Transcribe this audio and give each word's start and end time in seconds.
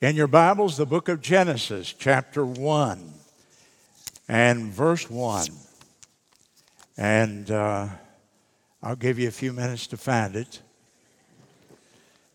In 0.00 0.14
your 0.14 0.28
Bibles, 0.28 0.76
the 0.76 0.86
book 0.86 1.08
of 1.08 1.20
Genesis, 1.20 1.92
chapter 1.92 2.46
1 2.46 3.14
and 4.28 4.66
verse 4.66 5.10
1. 5.10 5.48
And 6.96 7.50
uh, 7.50 7.88
I'll 8.80 8.94
give 8.94 9.18
you 9.18 9.26
a 9.26 9.32
few 9.32 9.52
minutes 9.52 9.88
to 9.88 9.96
find 9.96 10.36
it. 10.36 10.62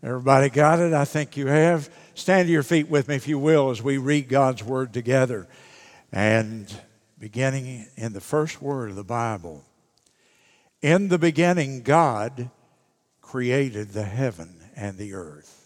Everybody 0.03 0.49
got 0.49 0.79
it? 0.79 0.91
I 0.91 1.05
think 1.05 1.37
you 1.37 1.47
have. 1.47 1.89
Stand 2.15 2.47
to 2.47 2.51
your 2.51 2.63
feet 2.63 2.89
with 2.89 3.07
me, 3.07 3.15
if 3.15 3.29
you 3.29 3.39
will, 3.39 3.69
as 3.69 3.81
we 3.81 3.97
read 3.97 4.27
God's 4.27 4.61
word 4.61 4.91
together. 4.91 5.47
And 6.11 6.69
beginning 7.17 7.87
in 7.95 8.11
the 8.11 8.19
first 8.19 8.61
word 8.61 8.89
of 8.89 8.97
the 8.97 9.05
Bible 9.05 9.63
In 10.81 11.07
the 11.07 11.17
beginning, 11.17 11.81
God 11.83 12.49
created 13.21 13.91
the 13.91 14.03
heaven 14.03 14.59
and 14.75 14.97
the 14.97 15.13
earth. 15.13 15.62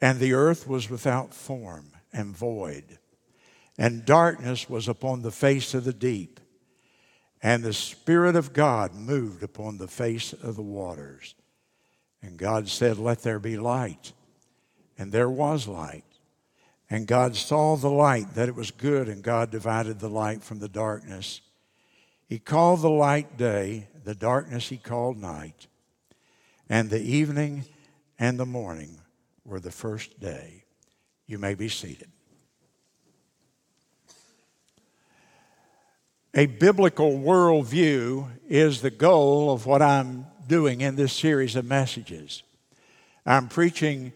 And 0.00 0.18
the 0.18 0.34
earth 0.34 0.68
was 0.68 0.90
without 0.90 1.32
form 1.32 1.92
and 2.12 2.36
void, 2.36 2.98
and 3.78 4.04
darkness 4.04 4.68
was 4.68 4.88
upon 4.88 5.22
the 5.22 5.30
face 5.30 5.74
of 5.74 5.84
the 5.84 5.92
deep. 5.92 6.40
And 7.42 7.62
the 7.62 7.74
Spirit 7.74 8.34
of 8.34 8.52
God 8.54 8.94
moved 8.94 9.42
upon 9.42 9.76
the 9.76 9.88
face 9.88 10.32
of 10.32 10.56
the 10.56 10.62
waters. 10.62 11.34
And 12.22 12.38
God 12.38 12.68
said, 12.68 12.98
Let 12.98 13.22
there 13.22 13.38
be 13.38 13.58
light. 13.58 14.12
And 14.98 15.12
there 15.12 15.28
was 15.28 15.68
light. 15.68 16.04
And 16.88 17.06
God 17.06 17.36
saw 17.36 17.76
the 17.76 17.90
light, 17.90 18.34
that 18.34 18.48
it 18.48 18.54
was 18.54 18.70
good, 18.70 19.08
and 19.08 19.22
God 19.22 19.50
divided 19.50 19.98
the 19.98 20.08
light 20.08 20.42
from 20.42 20.58
the 20.58 20.68
darkness. 20.68 21.40
He 22.26 22.38
called 22.38 22.80
the 22.80 22.90
light 22.90 23.36
day, 23.36 23.88
the 24.04 24.14
darkness 24.14 24.68
he 24.68 24.78
called 24.78 25.18
night. 25.18 25.66
And 26.68 26.88
the 26.88 27.02
evening 27.02 27.64
and 28.18 28.38
the 28.38 28.46
morning 28.46 28.98
were 29.46 29.60
the 29.60 29.70
first 29.70 30.20
day. 30.20 30.64
You 31.26 31.38
may 31.38 31.54
be 31.54 31.68
seated. 31.68 32.10
A 36.34 36.46
biblical 36.46 37.12
worldview 37.12 38.28
is 38.48 38.82
the 38.82 38.90
goal 38.90 39.50
of 39.50 39.64
what 39.64 39.80
I'm 39.80 40.26
doing 40.46 40.82
in 40.82 40.96
this 40.96 41.12
series 41.12 41.56
of 41.56 41.64
messages. 41.64 42.42
I'm 43.24 43.48
preaching, 43.48 44.12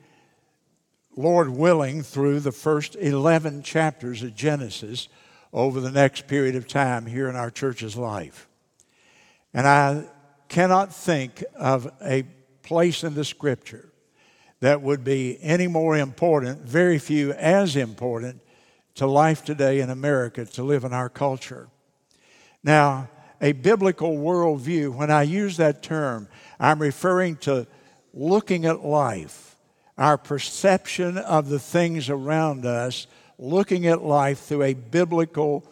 Lord 1.16 1.48
willing, 1.48 2.02
through 2.02 2.40
the 2.40 2.52
first 2.52 2.94
11 2.96 3.62
chapters 3.62 4.22
of 4.22 4.34
Genesis 4.34 5.08
over 5.52 5.80
the 5.80 5.90
next 5.90 6.28
period 6.28 6.56
of 6.56 6.68
time 6.68 7.06
here 7.06 7.28
in 7.28 7.36
our 7.36 7.50
church's 7.50 7.96
life. 7.96 8.48
And 9.54 9.66
I 9.66 10.04
cannot 10.48 10.94
think 10.94 11.42
of 11.56 11.90
a 12.02 12.24
place 12.62 13.02
in 13.02 13.14
the 13.14 13.24
scripture 13.24 13.90
that 14.60 14.82
would 14.82 15.02
be 15.02 15.38
any 15.40 15.66
more 15.66 15.96
important, 15.96 16.60
very 16.60 16.98
few 16.98 17.32
as 17.32 17.76
important, 17.76 18.40
to 18.94 19.06
life 19.06 19.44
today 19.44 19.80
in 19.80 19.88
America 19.88 20.44
to 20.44 20.62
live 20.62 20.84
in 20.84 20.92
our 20.92 21.08
culture. 21.08 21.68
Now, 22.62 23.08
a 23.40 23.52
biblical 23.52 24.16
worldview, 24.16 24.94
when 24.94 25.10
I 25.10 25.22
use 25.22 25.56
that 25.56 25.82
term, 25.82 26.28
I'm 26.58 26.80
referring 26.80 27.36
to 27.38 27.66
looking 28.12 28.66
at 28.66 28.84
life, 28.84 29.56
our 29.96 30.18
perception 30.18 31.16
of 31.16 31.48
the 31.48 31.58
things 31.58 32.10
around 32.10 32.66
us, 32.66 33.06
looking 33.38 33.86
at 33.86 34.02
life 34.02 34.40
through 34.40 34.64
a 34.64 34.74
biblical 34.74 35.64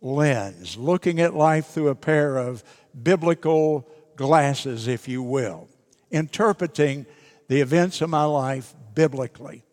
lens, 0.00 0.76
looking 0.76 1.20
at 1.20 1.34
life 1.34 1.66
through 1.66 1.88
a 1.88 1.94
pair 1.96 2.36
of 2.36 2.62
biblical 3.02 3.88
glasses, 4.14 4.86
if 4.86 5.08
you 5.08 5.22
will, 5.22 5.68
interpreting 6.12 7.06
the 7.50 7.60
events 7.60 8.00
of 8.00 8.08
my 8.08 8.22
life 8.22 8.76
biblically. 8.94 9.64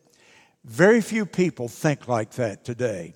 Very 0.66 1.00
few 1.00 1.28
people 1.28 1.68
think 1.68 2.08
like 2.08 2.32
that 2.32 2.66
today 2.66 3.14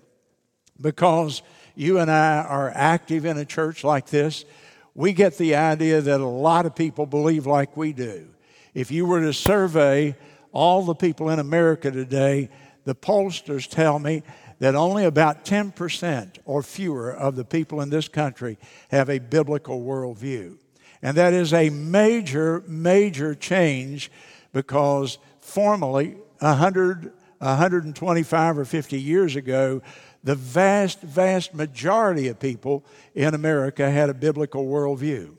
because 0.79 1.41
you 1.73 1.97
and 1.97 2.11
I 2.11 2.43
are 2.43 2.69
active 2.69 3.25
in 3.25 3.39
a 3.39 3.45
church 3.45 3.83
like 3.83 4.05
this. 4.05 4.45
We 4.93 5.13
get 5.13 5.39
the 5.39 5.55
idea 5.55 5.99
that 6.01 6.21
a 6.21 6.27
lot 6.27 6.67
of 6.67 6.75
people 6.75 7.07
believe 7.07 7.47
like 7.47 7.75
we 7.75 7.91
do. 7.91 8.27
If 8.75 8.91
you 8.91 9.07
were 9.07 9.21
to 9.21 9.33
survey 9.33 10.15
all 10.51 10.83
the 10.83 10.93
people 10.93 11.31
in 11.31 11.39
America 11.39 11.89
today, 11.89 12.51
the 12.85 12.93
pollsters 12.93 13.67
tell 13.67 13.97
me 13.97 14.21
that 14.59 14.75
only 14.75 15.05
about 15.05 15.43
10% 15.43 16.37
or 16.45 16.61
fewer 16.61 17.11
of 17.11 17.35
the 17.35 17.45
people 17.45 17.81
in 17.81 17.89
this 17.89 18.07
country 18.07 18.59
have 18.91 19.09
a 19.09 19.17
biblical 19.17 19.81
worldview. 19.81 20.59
And 21.01 21.17
that 21.17 21.33
is 21.33 21.51
a 21.51 21.71
major, 21.71 22.63
major 22.67 23.33
change 23.33 24.11
because 24.53 25.17
formerly, 25.39 26.17
100, 26.39 27.11
125 27.39 28.57
or 28.57 28.65
50 28.65 28.99
years 28.99 29.35
ago, 29.35 29.81
the 30.23 30.35
vast, 30.35 31.01
vast 31.01 31.53
majority 31.53 32.27
of 32.27 32.39
people 32.39 32.85
in 33.15 33.33
America 33.33 33.89
had 33.89 34.09
a 34.09 34.13
biblical 34.13 34.65
worldview. 34.65 35.35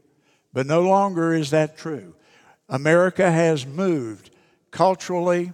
But 0.52 0.66
no 0.66 0.82
longer 0.82 1.32
is 1.32 1.50
that 1.50 1.76
true. 1.76 2.14
America 2.68 3.30
has 3.30 3.66
moved 3.66 4.30
culturally, 4.70 5.52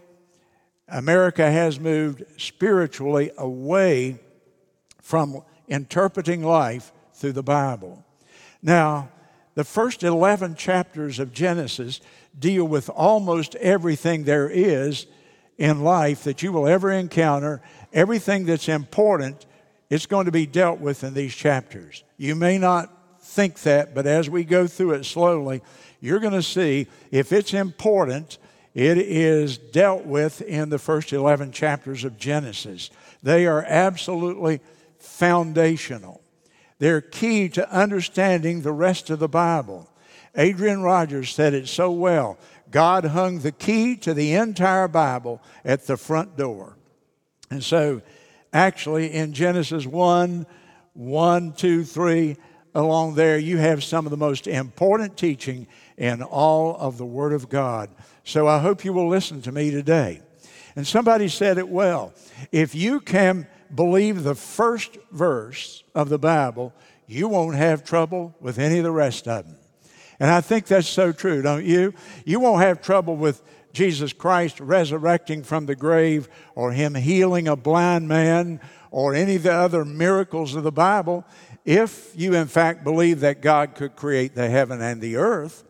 America 0.88 1.50
has 1.50 1.78
moved 1.78 2.24
spiritually 2.36 3.30
away 3.36 4.18
from 5.02 5.42
interpreting 5.68 6.42
life 6.42 6.92
through 7.12 7.32
the 7.32 7.42
Bible. 7.42 8.04
Now, 8.62 9.10
the 9.58 9.64
first 9.64 10.04
11 10.04 10.54
chapters 10.54 11.19
of 11.19 11.32
Genesis 11.32 12.00
deal 12.38 12.62
with 12.62 12.88
almost 12.91 13.56
everything 13.56 14.22
there 14.22 14.48
is 14.48 15.06
in 15.56 15.82
life 15.82 16.22
that 16.22 16.44
you 16.44 16.52
will 16.52 16.69
ever 16.69 16.92
encounter. 16.92 17.60
Everything 17.92 18.47
that's 18.47 18.68
important, 18.68 19.47
it's 19.91 20.06
going 20.06 20.26
to 20.26 20.30
be 20.30 20.47
dealt 20.47 20.78
with 20.78 21.02
in 21.02 21.12
these 21.12 21.34
chapters. 21.34 22.04
You 22.18 22.36
may 22.36 22.56
not 22.56 22.88
think 23.20 23.58
that, 23.62 23.97
but 23.97 24.06
as 24.06 24.30
we 24.30 24.44
go 24.44 24.68
through 24.68 24.92
it 24.92 25.04
slowly, 25.04 25.60
you're 26.00 26.20
going 26.20 26.34
to 26.34 26.41
see 26.41 26.86
if 27.10 27.32
it's 27.32 27.52
important, 27.52 28.38
it 28.74 28.97
is 28.97 29.58
dealt 29.58 30.06
with 30.06 30.41
in 30.41 30.68
the 30.68 30.78
first 30.78 31.12
11 31.12 31.50
chapters 31.50 32.04
of 32.04 32.16
Genesis. 32.16 32.91
They 33.24 33.44
are 33.48 33.64
absolutely 33.64 34.60
foundational. 35.00 36.22
They're 36.78 37.00
key 37.00 37.49
to 37.50 37.71
understanding 37.71 38.62
the 38.62 38.72
rest 38.72 39.11
of 39.11 39.19
the 39.19 39.28
Bible. 39.28 39.91
Adrian 40.37 40.83
Rogers 40.83 41.34
said 41.34 41.55
it 41.55 41.69
so 41.69 41.91
well. 41.91 42.39
God 42.71 43.05
hung 43.06 43.41
the 43.41 43.53
key 43.53 43.97
to 43.97 44.15
the 44.15 44.34
entire 44.34 44.89
Bible 44.89 45.43
at 45.65 45.87
the 45.87 45.97
front 45.97 46.37
door. 46.37 46.77
And 47.50 47.65
so, 47.65 48.03
actually, 48.53 49.12
in 49.12 49.33
Genesis 49.33 49.87
1, 49.87 50.47
1, 50.93 51.53
2, 51.55 51.84
3, 51.84 52.37
along 52.75 53.15
there, 53.15 53.39
you 53.39 53.56
have 53.56 53.83
some 53.83 54.06
of 54.06 54.10
the 54.10 54.16
most 54.16 54.47
important 54.47 55.16
teaching 55.16 55.66
in 55.97 56.22
all 56.22 56.77
of 56.77 56.99
the 56.99 57.06
Word 57.06 57.33
of 57.33 57.49
God. 57.49 57.91
So 58.25 58.47
I 58.47 58.59
hope 58.59 58.84
you 58.84 58.93
will 58.93 59.09
listen 59.09 59.43
to 59.43 59.53
me 59.53 59.71
today. 59.71 60.21
And 60.77 60.87
somebody 60.87 61.28
said 61.28 61.59
it 61.59 61.69
well. 61.69 62.12
If 62.53 62.75
you 62.75 63.00
can 63.00 63.49
believe 63.74 64.22
the 64.22 64.34
first 64.34 64.96
verse 65.10 65.82
of 65.94 66.08
the 66.08 66.18
Bible, 66.18 66.72
you 67.06 67.28
won't 67.28 67.56
have 67.56 67.84
trouble 67.84 68.34
with 68.40 68.58
any 68.58 68.78
of 68.78 68.84
the 68.84 68.90
rest 68.90 69.26
of 69.28 69.46
them. 69.46 69.56
And 70.20 70.30
I 70.30 70.40
think 70.40 70.66
that's 70.66 70.88
so 70.88 71.12
true, 71.12 71.42
don't 71.42 71.64
you? 71.64 71.94
You 72.24 72.40
won't 72.40 72.62
have 72.62 72.82
trouble 72.82 73.16
with 73.16 73.42
Jesus 73.72 74.12
Christ 74.12 74.58
resurrecting 74.60 75.42
from 75.42 75.66
the 75.66 75.76
grave 75.76 76.28
or 76.54 76.72
him 76.72 76.94
healing 76.94 77.46
a 77.46 77.56
blind 77.56 78.08
man 78.08 78.60
or 78.90 79.14
any 79.14 79.36
of 79.36 79.44
the 79.44 79.52
other 79.52 79.84
miracles 79.84 80.54
of 80.54 80.64
the 80.64 80.72
Bible 80.72 81.24
if 81.64 82.12
you, 82.16 82.34
in 82.34 82.46
fact, 82.46 82.82
believe 82.82 83.20
that 83.20 83.42
God 83.42 83.74
could 83.74 83.94
create 83.94 84.34
the 84.34 84.48
heaven 84.48 84.80
and 84.80 85.00
the 85.00 85.16
earth. 85.16 85.64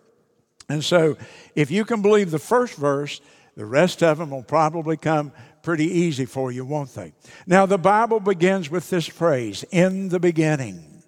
And 0.68 0.84
so, 0.84 1.16
if 1.54 1.70
you 1.70 1.84
can 1.84 2.02
believe 2.02 2.30
the 2.30 2.38
first 2.38 2.74
verse, 2.74 3.20
the 3.56 3.66
rest 3.66 4.02
of 4.02 4.18
them 4.18 4.30
will 4.30 4.42
probably 4.42 4.96
come 4.96 5.32
pretty 5.62 5.86
easy 5.86 6.24
for 6.24 6.52
you, 6.52 6.64
won't 6.64 6.94
they? 6.94 7.12
Now, 7.46 7.66
the 7.66 7.78
Bible 7.78 8.20
begins 8.20 8.70
with 8.70 8.90
this 8.90 9.06
phrase, 9.06 9.64
in 9.70 10.08
the 10.08 10.20
beginning. 10.20 11.02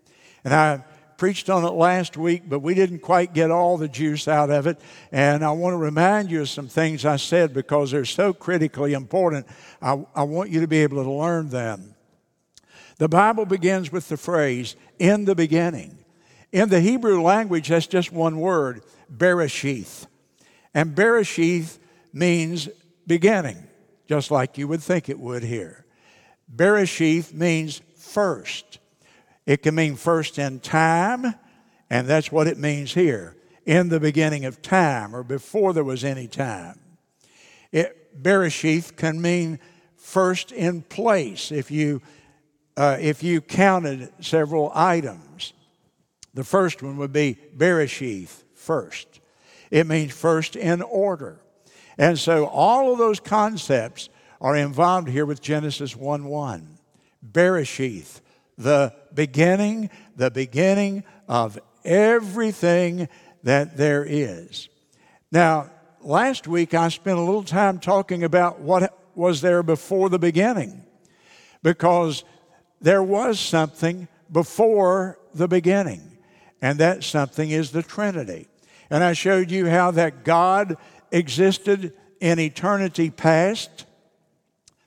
And 0.44 0.54
I 0.54 0.84
preached 1.16 1.50
on 1.50 1.64
it 1.64 1.72
last 1.72 2.16
week, 2.16 2.44
but 2.48 2.60
we 2.60 2.74
didn't 2.74 3.00
quite 3.00 3.34
get 3.34 3.50
all 3.50 3.76
the 3.76 3.88
juice 3.88 4.26
out 4.26 4.50
of 4.50 4.66
it. 4.66 4.80
And 5.12 5.44
I 5.44 5.50
want 5.50 5.74
to 5.74 5.78
remind 5.78 6.30
you 6.30 6.40
of 6.40 6.48
some 6.48 6.66
things 6.66 7.04
I 7.04 7.16
said 7.16 7.52
because 7.52 7.90
they're 7.90 8.06
so 8.06 8.32
critically 8.32 8.94
important. 8.94 9.46
I, 9.82 10.02
I 10.14 10.22
want 10.22 10.50
you 10.50 10.60
to 10.60 10.66
be 10.66 10.78
able 10.78 11.02
to 11.02 11.10
learn 11.10 11.50
them. 11.50 11.94
The 12.96 13.08
Bible 13.08 13.44
begins 13.44 13.92
with 13.92 14.08
the 14.08 14.16
phrase, 14.16 14.76
in 14.98 15.26
the 15.26 15.34
beginning. 15.34 15.98
In 16.52 16.68
the 16.68 16.80
Hebrew 16.80 17.22
language, 17.22 17.68
that's 17.68 17.86
just 17.86 18.12
one 18.12 18.40
word, 18.40 18.82
Bereshith. 19.14 20.06
And 20.74 20.94
Bereshith 20.94 21.78
means 22.12 22.68
beginning, 23.06 23.66
just 24.10 24.32
like 24.32 24.58
you 24.58 24.66
would 24.66 24.82
think 24.82 25.08
it 25.08 25.20
would 25.20 25.44
here. 25.44 25.84
Bereshith 26.52 27.32
means 27.32 27.80
first. 27.96 28.80
It 29.46 29.62
can 29.62 29.76
mean 29.76 29.94
first 29.94 30.36
in 30.36 30.58
time, 30.58 31.32
and 31.88 32.08
that's 32.08 32.32
what 32.32 32.48
it 32.48 32.58
means 32.58 32.92
here 32.92 33.36
in 33.66 33.88
the 33.88 34.00
beginning 34.00 34.46
of 34.46 34.62
time 34.62 35.14
or 35.14 35.22
before 35.22 35.72
there 35.72 35.84
was 35.84 36.02
any 36.02 36.26
time. 36.26 36.80
It, 37.70 38.20
Bereshith 38.20 38.96
can 38.96 39.22
mean 39.22 39.60
first 39.94 40.50
in 40.50 40.82
place 40.82 41.52
if 41.52 41.70
you, 41.70 42.02
uh, 42.76 42.96
if 42.98 43.22
you 43.22 43.40
counted 43.40 44.12
several 44.18 44.72
items. 44.74 45.52
The 46.34 46.42
first 46.42 46.82
one 46.82 46.96
would 46.96 47.12
be 47.12 47.38
Bereshith, 47.56 48.42
first. 48.56 49.20
It 49.70 49.86
means 49.86 50.12
first 50.12 50.56
in 50.56 50.82
order. 50.82 51.38
And 52.00 52.18
so 52.18 52.46
all 52.46 52.92
of 52.92 52.98
those 52.98 53.20
concepts 53.20 54.08
are 54.40 54.56
involved 54.56 55.06
here 55.06 55.26
with 55.26 55.42
Genesis 55.42 55.94
1 55.94 56.24
1. 56.24 56.78
Bereshith, 57.30 58.22
the 58.56 58.94
beginning, 59.12 59.90
the 60.16 60.30
beginning 60.30 61.04
of 61.28 61.58
everything 61.84 63.06
that 63.42 63.76
there 63.76 64.02
is. 64.08 64.70
Now, 65.30 65.70
last 66.00 66.48
week 66.48 66.72
I 66.72 66.88
spent 66.88 67.18
a 67.18 67.22
little 67.22 67.42
time 67.42 67.78
talking 67.78 68.24
about 68.24 68.60
what 68.60 68.98
was 69.14 69.42
there 69.42 69.62
before 69.62 70.08
the 70.08 70.18
beginning, 70.18 70.82
because 71.62 72.24
there 72.80 73.02
was 73.02 73.38
something 73.38 74.08
before 74.32 75.18
the 75.34 75.48
beginning, 75.48 76.16
and 76.62 76.78
that 76.78 77.04
something 77.04 77.50
is 77.50 77.72
the 77.72 77.82
Trinity. 77.82 78.48
And 78.88 79.04
I 79.04 79.12
showed 79.12 79.50
you 79.50 79.68
how 79.68 79.90
that 79.90 80.24
God 80.24 80.78
existed 81.12 81.92
in 82.20 82.38
eternity 82.38 83.10
past, 83.10 83.86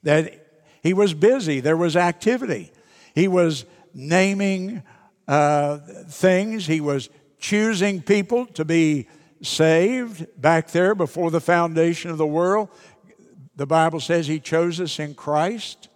that 0.04 0.40
He 0.82 0.94
was 0.94 1.14
busy, 1.14 1.60
there 1.60 1.78
was 1.78 1.96
activity. 1.96 2.72
He 3.16 3.28
was 3.28 3.66
naming 3.94 4.84
uh, 5.28 5.78
things, 6.08 6.66
He 6.66 6.82
was 6.82 7.10
choosing 7.40 8.02
people 8.02 8.46
to 8.48 8.66
be 8.66 9.08
saved 9.42 10.26
back 10.42 10.72
there 10.72 10.96
before 10.96 11.32
the 11.32 11.42
foundation 11.42 12.10
of 12.10 12.18
the 12.18 12.26
world. 12.26 12.70
The 13.56 13.66
Bible 13.68 14.00
says 14.00 14.28
He 14.28 14.40
chose 14.40 14.80
us 14.80 15.00
in 15.00 15.16
Christ. 15.16 15.90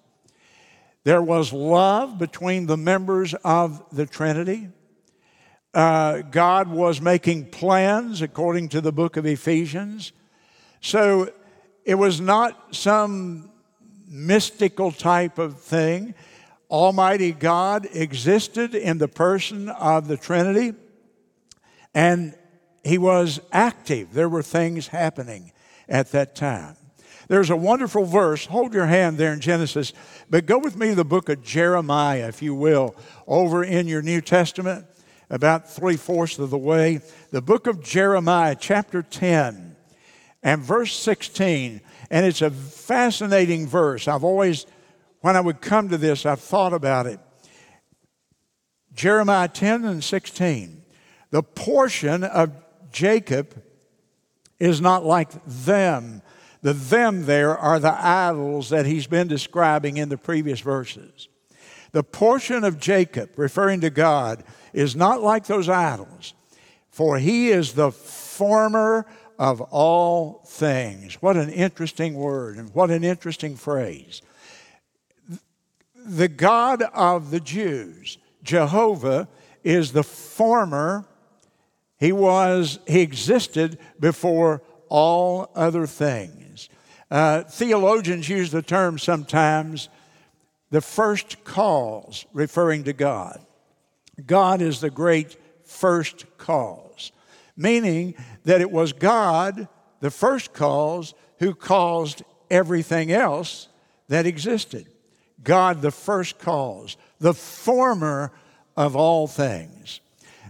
There 1.04 1.22
was 1.22 1.54
love 1.54 2.18
between 2.18 2.66
the 2.66 2.76
members 2.76 3.34
of 3.46 3.84
the 3.94 4.06
Trinity. 4.06 4.70
Uh, 5.78 6.24
God 6.24 6.70
was 6.70 7.00
making 7.02 7.52
plans 7.52 8.24
according 8.24 8.70
to 8.70 8.82
the 8.82 8.92
book 8.92 9.16
of 9.16 9.28
Ephesians. 9.28 10.12
So 10.82 11.32
it 11.86 11.94
was 11.94 12.20
not 12.20 12.74
some 12.76 13.52
mystical 14.08 14.92
type 14.92 15.38
of 15.38 15.60
thing. 15.62 16.16
Almighty 16.72 17.32
God 17.32 17.88
existed 17.94 18.74
in 18.74 18.98
the 18.98 19.08
person 19.08 19.70
of 19.70 20.08
the 20.08 20.18
Trinity, 20.18 20.74
and 21.94 22.34
He 22.84 22.98
was 22.98 23.40
active. 23.52 24.14
There 24.14 24.30
were 24.30 24.42
things 24.42 24.88
happening 24.88 25.52
at 25.88 26.12
that 26.12 26.36
time. 26.36 26.76
There's 27.28 27.52
a 27.52 27.56
wonderful 27.56 28.06
verse. 28.06 28.48
Hold 28.48 28.74
your 28.74 28.88
hand 28.88 29.20
there 29.20 29.32
in 29.32 29.42
Genesis, 29.42 29.94
but 30.28 30.48
go 30.48 30.58
with 30.58 30.76
me 30.76 30.90
to 30.90 30.96
the 30.96 31.06
book 31.06 31.30
of 31.30 31.44
Jeremiah, 31.44 32.30
if 32.30 32.42
you 32.42 32.56
will, 32.56 32.96
over 33.28 33.64
in 33.64 33.86
your 33.86 34.02
New 34.02 34.22
Testament, 34.22 34.88
about 35.30 35.70
three 35.70 35.98
fourths 35.98 36.40
of 36.40 36.50
the 36.50 36.58
way. 36.58 37.02
The 37.32 37.42
book 37.42 37.68
of 37.68 37.84
Jeremiah, 37.84 38.56
chapter 38.60 39.02
10, 39.02 39.76
and 40.44 40.62
verse 40.62 40.94
16. 40.94 41.82
And 42.10 42.26
it's 42.26 42.42
a 42.42 42.52
fascinating 42.52 43.68
verse. 43.68 44.08
I've 44.08 44.24
always, 44.24 44.66
when 45.22 45.36
I 45.36 45.42
would 45.42 45.62
come 45.62 45.90
to 45.90 45.98
this, 45.98 46.26
I've 46.26 46.40
thought 46.40 46.74
about 46.74 47.06
it. 47.06 47.20
Jeremiah 48.94 49.48
10 49.48 49.86
and 49.86 50.04
16. 50.04 50.84
The 51.30 51.44
portion 51.44 52.24
of 52.24 52.52
Jacob 52.92 53.62
is 54.60 54.82
not 54.82 55.06
like 55.06 55.30
them 55.46 56.22
the 56.62 56.74
them 56.74 57.26
there 57.26 57.58
are 57.58 57.80
the 57.80 57.94
idols 57.94 58.70
that 58.70 58.86
he's 58.86 59.08
been 59.08 59.28
describing 59.28 59.98
in 59.98 60.10
the 60.10 60.18
previous 60.18 60.60
verses. 60.60 61.30
The 61.92 62.04
portion 62.04 62.64
of 62.64 62.80
Jacob, 62.80 63.32
referring 63.38 63.82
to 63.82 63.90
God, 63.90 64.44
is 64.74 64.96
not 64.96 65.22
like 65.22 65.46
those 65.46 65.70
idols, 65.70 66.34
for 66.90 67.18
he 67.18 67.50
is 67.50 67.74
the 67.74 67.92
former 67.92 69.06
of 69.40 69.62
all 69.62 70.42
things. 70.46 71.16
What 71.22 71.38
an 71.38 71.50
interesting 71.50 72.16
word 72.16 72.58
and 72.58 72.74
what 72.74 72.92
an 72.92 73.04
interesting 73.04 73.56
phrase. 73.56 74.22
The 75.96 76.28
God 76.28 76.82
of 76.94 77.32
the 77.32 77.40
Jews, 77.40 78.18
Jehovah, 78.44 79.28
is 79.64 79.92
the 79.92 80.04
former. 80.04 81.06
He 82.00 82.12
was, 82.12 82.80
he 82.88 83.02
existed 83.02 83.78
before 84.00 84.62
all 84.90 85.52
other 85.56 85.86
things. 85.86 86.70
Uh, 87.10 87.44
theologians 87.44 88.28
use 88.30 88.52
the 88.52 88.62
term 88.62 88.98
sometimes 88.98 89.90
the 90.70 90.82
first 90.82 91.44
cause, 91.44 92.26
referring 92.34 92.84
to 92.86 92.94
God. 92.94 93.40
God 94.26 94.62
is 94.62 94.82
the 94.82 94.90
great 94.90 95.38
first 95.64 96.26
cause, 96.38 97.12
meaning 97.56 98.16
that 98.44 98.62
it 98.62 98.72
was 98.72 98.94
God, 98.94 99.68
the 100.02 100.12
first 100.12 100.54
cause, 100.54 101.14
who 101.40 101.54
caused 101.54 102.24
everything 102.50 103.12
else 103.12 103.68
that 104.08 104.26
existed. 104.26 104.88
God, 105.44 105.82
the 105.82 105.92
first 105.92 106.40
cause, 106.40 106.98
the 107.20 107.34
former 107.34 108.32
of 108.76 108.96
all 108.96 109.28
things. 109.28 110.02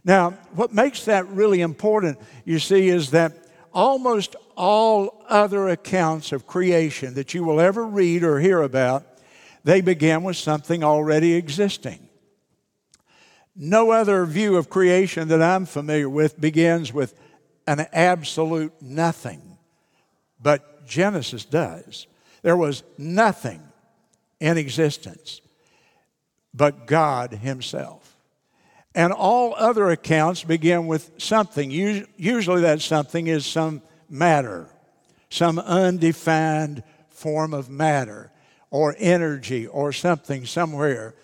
Now, 0.03 0.31
what 0.53 0.73
makes 0.73 1.05
that 1.05 1.27
really 1.27 1.61
important, 1.61 2.19
you 2.45 2.59
see, 2.59 2.87
is 2.87 3.11
that 3.11 3.33
almost 3.73 4.35
all 4.55 5.23
other 5.27 5.69
accounts 5.69 6.31
of 6.31 6.47
creation 6.47 7.13
that 7.15 7.33
you 7.33 7.43
will 7.43 7.59
ever 7.59 7.85
read 7.85 8.23
or 8.23 8.39
hear 8.39 8.61
about, 8.61 9.05
they 9.63 9.81
begin 9.81 10.23
with 10.23 10.37
something 10.37 10.83
already 10.83 11.33
existing. 11.33 12.07
No 13.55 13.91
other 13.91 14.25
view 14.25 14.55
of 14.55 14.69
creation 14.69 15.29
that 15.29 15.41
I'm 15.41 15.65
familiar 15.65 16.09
with 16.09 16.39
begins 16.39 16.93
with 16.93 17.15
an 17.65 17.87
absolute 17.91 18.73
nothing, 18.81 19.57
but 20.41 20.85
Genesis 20.87 21.43
does. 21.43 22.07
There 22.43 22.55
was 22.55 22.83
nothing 22.97 23.61
in 24.39 24.57
existence 24.57 25.41
but 26.53 26.87
God 26.87 27.31
Himself. 27.31 28.15
And 28.95 29.13
all 29.13 29.53
other 29.55 29.89
accounts 29.89 30.43
begin 30.43 30.87
with 30.87 31.11
something. 31.17 31.69
Usually, 31.69 32.61
that 32.61 32.81
something 32.81 33.27
is 33.27 33.45
some 33.45 33.81
matter, 34.09 34.69
some 35.29 35.59
undefined 35.59 36.83
form 37.09 37.53
of 37.53 37.69
matter 37.69 38.31
or 38.69 38.95
energy 38.97 39.67
or 39.67 39.91
something 39.91 40.45
somewhere. 40.45 41.15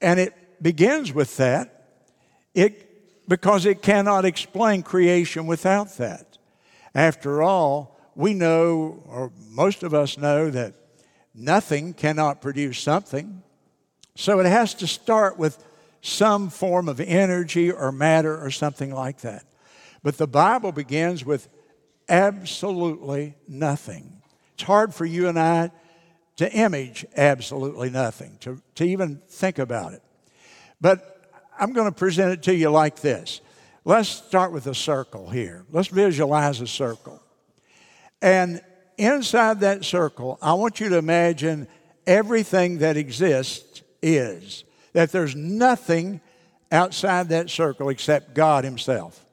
And 0.00 0.18
it 0.18 0.34
begins 0.62 1.12
with 1.12 1.36
that 1.36 1.80
it, 2.54 3.28
because 3.28 3.66
it 3.66 3.82
cannot 3.82 4.24
explain 4.24 4.82
creation 4.82 5.46
without 5.46 5.96
that. 5.98 6.38
After 6.94 7.42
all, 7.42 7.98
we 8.14 8.34
know, 8.34 9.02
or 9.06 9.32
most 9.48 9.82
of 9.82 9.94
us 9.94 10.18
know, 10.18 10.50
that 10.50 10.74
nothing 11.34 11.94
cannot 11.94 12.42
produce 12.42 12.78
something. 12.78 13.42
So 14.16 14.40
it 14.40 14.46
has 14.46 14.74
to 14.74 14.86
start 14.86 15.38
with 15.38 15.62
some 16.02 16.50
form 16.50 16.88
of 16.88 16.98
energy 17.00 17.70
or 17.70 17.92
matter 17.92 18.36
or 18.36 18.50
something 18.50 18.92
like 18.92 19.20
that. 19.20 19.44
But 20.02 20.18
the 20.18 20.26
Bible 20.26 20.72
begins 20.72 21.24
with 21.24 21.48
absolutely 22.08 23.34
nothing. 23.46 24.22
It's 24.54 24.64
hard 24.64 24.94
for 24.94 25.04
you 25.04 25.28
and 25.28 25.38
I 25.38 25.70
to 26.36 26.50
image 26.52 27.04
absolutely 27.16 27.90
nothing, 27.90 28.36
to, 28.40 28.60
to 28.76 28.84
even 28.84 29.20
think 29.28 29.58
about 29.58 29.92
it. 29.92 30.02
But 30.80 31.20
I'm 31.58 31.72
going 31.72 31.90
to 31.90 31.96
present 31.96 32.32
it 32.32 32.42
to 32.44 32.54
you 32.54 32.70
like 32.70 33.00
this. 33.00 33.40
Let's 33.84 34.08
start 34.08 34.52
with 34.52 34.66
a 34.66 34.74
circle 34.74 35.28
here. 35.30 35.64
Let's 35.70 35.88
visualize 35.88 36.60
a 36.60 36.66
circle. 36.66 37.22
And 38.22 38.60
inside 38.96 39.60
that 39.60 39.84
circle, 39.84 40.38
I 40.40 40.54
want 40.54 40.80
you 40.80 40.88
to 40.90 40.98
imagine 40.98 41.68
everything 42.06 42.78
that 42.78 42.96
exists 42.96 43.82
is. 44.02 44.64
That 44.92 45.12
there's 45.12 45.36
nothing 45.36 46.20
outside 46.72 47.28
that 47.30 47.50
circle 47.50 47.88
except 47.88 48.34
God 48.34 48.64
Himself. 48.64 49.24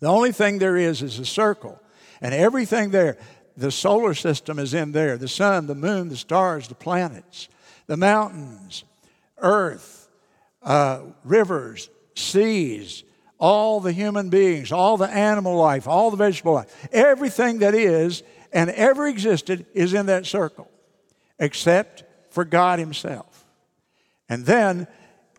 The 0.00 0.08
only 0.08 0.32
thing 0.32 0.58
there 0.58 0.76
is 0.76 1.02
is 1.02 1.18
a 1.18 1.24
circle. 1.24 1.80
And 2.20 2.34
everything 2.34 2.90
there, 2.90 3.18
the 3.56 3.70
solar 3.70 4.14
system 4.14 4.58
is 4.58 4.74
in 4.74 4.92
there 4.92 5.16
the 5.16 5.28
sun, 5.28 5.66
the 5.66 5.74
moon, 5.74 6.08
the 6.08 6.16
stars, 6.16 6.68
the 6.68 6.74
planets, 6.74 7.48
the 7.86 7.96
mountains, 7.96 8.84
earth, 9.38 10.08
uh, 10.62 11.00
rivers, 11.24 11.90
seas, 12.14 13.04
all 13.38 13.80
the 13.80 13.92
human 13.92 14.30
beings, 14.30 14.72
all 14.72 14.96
the 14.96 15.08
animal 15.08 15.56
life, 15.56 15.86
all 15.86 16.10
the 16.10 16.16
vegetable 16.16 16.54
life. 16.54 16.88
Everything 16.92 17.58
that 17.58 17.74
is 17.74 18.22
and 18.52 18.70
ever 18.70 19.06
existed 19.06 19.66
is 19.74 19.94
in 19.94 20.06
that 20.06 20.26
circle, 20.26 20.70
except 21.38 22.04
for 22.30 22.44
God 22.44 22.78
Himself. 22.78 23.44
And 24.28 24.46
then, 24.46 24.86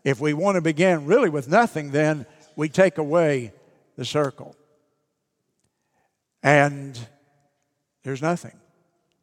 if 0.04 0.20
we 0.20 0.34
want 0.34 0.56
to 0.56 0.62
begin 0.62 1.06
really 1.06 1.30
with 1.30 1.48
nothing, 1.48 1.92
then 1.92 2.26
we 2.56 2.70
take 2.70 2.98
away 2.98 3.52
the 3.96 4.06
circle 4.06 4.56
and 6.46 6.96
there's 8.06 8.22
nothing. 8.22 8.54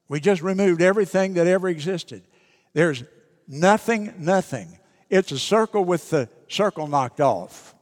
We 0.09 0.19
just 0.19 0.43
removed 0.43 0.83
everything 0.83 1.35
that 1.35 1.47
ever 1.47 1.69
existed. 1.69 2.25
There's 2.73 3.05
nothing, 3.47 4.13
nothing. 4.19 4.77
It's 5.09 5.31
a 5.31 5.39
circle 5.39 5.85
with 5.85 6.11
the 6.11 6.29
circle 6.49 6.89
knocked 6.89 7.21
off. 7.21 7.77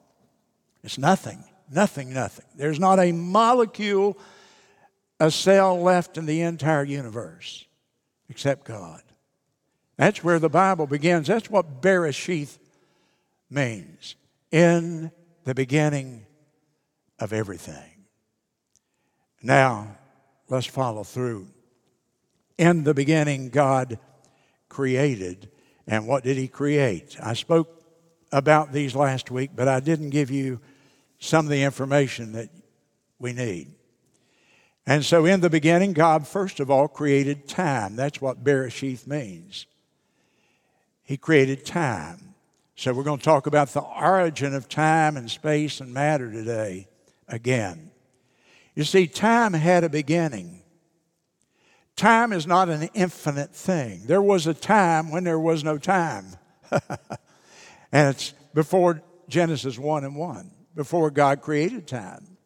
It's 0.85 0.99
nothing, 0.99 1.43
nothing, 1.73 2.13
nothing. 2.13 2.45
There's 2.55 2.79
not 2.79 3.01
a 3.01 3.13
molecule, 3.13 4.19
a 5.19 5.31
cell 5.31 5.81
left 5.81 6.19
in 6.19 6.27
the 6.27 6.43
entire 6.43 6.85
universe 6.85 7.65
except 8.29 8.67
God. 8.67 9.01
That's 9.97 10.23
where 10.23 10.39
the 10.39 10.51
Bible 10.51 10.87
begins. 10.87 11.29
That's 11.29 11.49
what 11.49 11.81
Bereshith 11.81 12.59
means. 13.49 14.17
In 14.51 15.11
the 15.45 15.55
beginning 15.55 16.27
of 17.19 17.33
everything. 17.33 18.05
Now, 19.43 19.97
let's 20.51 20.67
follow 20.67 21.05
through. 21.05 21.47
In 22.59 22.85
the 22.85 22.93
beginning, 22.93 23.49
God 23.49 23.99
created. 24.69 25.51
And 25.87 26.07
what 26.07 26.25
did 26.25 26.37
He 26.37 26.49
create? 26.49 27.17
I 27.23 27.33
spoke 27.33 27.83
about 28.33 28.73
these 28.73 28.95
last 28.95 29.31
week, 29.31 29.51
but 29.55 29.69
I 29.69 29.81
didn't 29.81 30.11
give 30.11 30.31
you 30.31 30.61
some 31.19 31.47
of 31.47 31.51
the 31.51 31.63
information 31.63 32.33
that 32.33 32.51
we 33.19 33.33
need. 33.33 33.73
And 34.87 35.05
so, 35.05 35.25
in 35.25 35.41
the 35.41 35.51
beginning, 35.51 35.93
God 35.93 36.27
first 36.27 36.59
of 36.59 36.71
all 36.71 36.89
created 36.89 37.47
time. 37.47 37.97
That's 37.97 38.21
what 38.21 38.43
Bereshith 38.43 39.07
means. 39.07 39.67
He 41.03 41.17
created 41.17 41.65
time. 41.65 42.35
So, 42.77 42.93
we're 42.93 43.05
going 43.05 43.19
to 43.19 43.25
talk 43.25 43.47
about 43.47 43.69
the 43.69 43.83
origin 43.83 44.55
of 44.55 44.69
time 44.69 45.17
and 45.17 45.31
space 45.31 45.81
and 45.81 45.93
matter 45.93 46.33
today 46.33 46.89
again. 47.29 47.90
You 48.81 48.85
see, 48.85 49.09
time 49.09 49.53
had 49.53 49.85
a 49.85 49.91
beginning. 49.91 50.63
Time 51.97 52.33
is 52.33 52.47
not 52.47 52.71
an 52.71 52.89
infinite 52.95 53.55
thing. 53.55 54.05
There 54.07 54.23
was 54.23 54.47
a 54.47 54.55
time 54.55 55.11
when 55.11 55.23
there 55.23 55.39
was 55.39 55.63
no 55.63 55.77
time. 55.77 56.29
and 57.93 58.09
it's 58.09 58.33
before 58.55 59.03
Genesis 59.29 59.79
1 59.79 60.05
and 60.05 60.17
1, 60.17 60.51
before 60.75 61.11
God 61.11 61.43
created 61.43 61.87
time. 61.87 62.39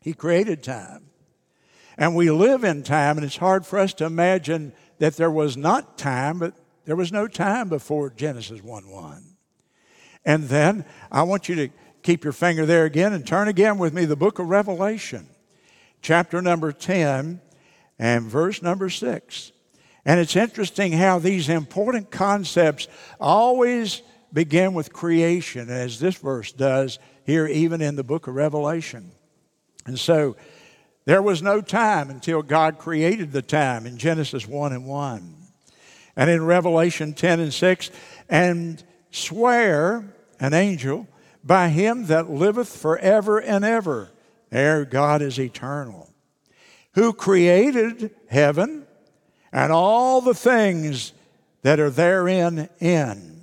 He 0.00 0.12
created 0.12 0.62
time. 0.62 1.10
And 1.98 2.14
we 2.14 2.30
live 2.30 2.62
in 2.62 2.84
time, 2.84 3.16
and 3.16 3.26
it's 3.26 3.38
hard 3.38 3.66
for 3.66 3.80
us 3.80 3.92
to 3.94 4.04
imagine 4.04 4.74
that 5.00 5.16
there 5.16 5.32
was 5.32 5.56
not 5.56 5.98
time, 5.98 6.38
but 6.38 6.54
there 6.84 6.94
was 6.94 7.10
no 7.10 7.26
time 7.26 7.68
before 7.68 8.08
Genesis 8.08 8.62
1 8.62 8.88
1. 8.88 9.36
And 10.24 10.44
then 10.44 10.84
I 11.10 11.24
want 11.24 11.48
you 11.48 11.56
to 11.56 11.70
keep 12.04 12.22
your 12.22 12.32
finger 12.32 12.66
there 12.66 12.84
again 12.84 13.12
and 13.12 13.26
turn 13.26 13.48
again 13.48 13.78
with 13.78 13.92
me 13.92 14.04
the 14.04 14.14
book 14.14 14.38
of 14.38 14.48
Revelation, 14.48 15.28
chapter 16.02 16.42
number 16.42 16.72
10 16.72 17.40
and 17.98 18.24
verse 18.24 18.60
number 18.60 18.90
six. 18.90 19.52
And 20.04 20.18
it's 20.18 20.36
interesting 20.36 20.92
how 20.92 21.20
these 21.20 21.48
important 21.48 22.10
concepts 22.10 22.88
always 23.20 24.02
begin 24.32 24.74
with 24.74 24.92
creation, 24.92 25.70
as 25.70 26.00
this 26.00 26.16
verse 26.16 26.52
does 26.52 26.98
here, 27.24 27.46
even 27.46 27.80
in 27.80 27.94
the 27.94 28.02
book 28.02 28.26
of 28.26 28.34
Revelation. 28.34 29.12
And 29.86 29.98
so 29.98 30.36
there 31.04 31.22
was 31.22 31.42
no 31.42 31.60
time 31.60 32.10
until 32.10 32.42
God 32.42 32.78
created 32.78 33.32
the 33.32 33.42
time 33.42 33.86
in 33.86 33.96
Genesis 33.96 34.46
1 34.46 34.72
and 34.72 34.86
1. 34.86 35.36
And 36.16 36.30
in 36.30 36.44
Revelation 36.44 37.14
10 37.14 37.40
and 37.40 37.54
6, 37.54 37.90
and 38.28 38.82
swear, 39.10 40.14
an 40.40 40.52
angel, 40.52 41.06
by 41.44 41.68
him 41.68 42.06
that 42.06 42.30
liveth 42.30 42.76
forever 42.76 43.38
and 43.38 43.64
ever. 43.64 44.11
There, 44.52 44.84
God 44.84 45.22
is 45.22 45.40
eternal 45.40 46.12
who 46.94 47.12
created 47.12 48.10
heaven 48.28 48.86
and 49.52 49.72
all 49.72 50.20
the 50.20 50.34
things 50.34 51.12
that 51.62 51.80
are 51.80 51.90
therein 51.90 52.68
in, 52.80 53.40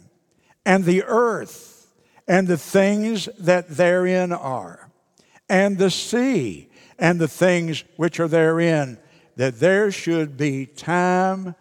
and 0.65 0.83
the 0.83 1.03
earth 1.03 1.87
and 2.27 2.47
the 2.47 2.57
things 2.57 3.27
that 3.39 3.69
therein 3.69 4.31
are, 4.31 4.91
and 5.49 5.77
the 5.77 5.89
sea 5.89 6.69
and 6.99 7.19
the 7.19 7.27
things 7.27 7.83
which 7.95 8.19
are 8.19 8.27
therein, 8.27 8.99
that 9.35 9.59
there 9.59 9.89
should 9.91 10.37
be 10.37 10.65
time 10.65 11.55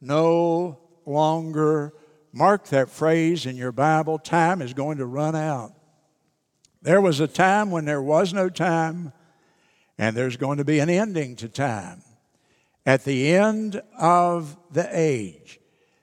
no 0.00 0.78
longer. 1.06 1.94
Mark 2.32 2.66
that 2.66 2.90
phrase 2.90 3.46
in 3.46 3.56
your 3.56 3.72
Bible 3.72 4.18
time 4.18 4.60
is 4.60 4.74
going 4.74 4.98
to 4.98 5.06
run 5.06 5.36
out. 5.36 5.72
There 6.84 7.00
was 7.00 7.18
a 7.18 7.26
time 7.26 7.70
when 7.70 7.86
there 7.86 8.02
was 8.02 8.34
no 8.34 8.50
time 8.50 9.14
and 9.96 10.14
there's 10.14 10.36
going 10.36 10.58
to 10.58 10.66
be 10.66 10.80
an 10.80 10.90
ending 10.90 11.34
to 11.36 11.48
time. 11.48 12.02
At 12.84 13.04
the 13.04 13.34
end 13.34 13.80
of 13.98 14.54
the 14.70 14.86
age, 14.92 15.60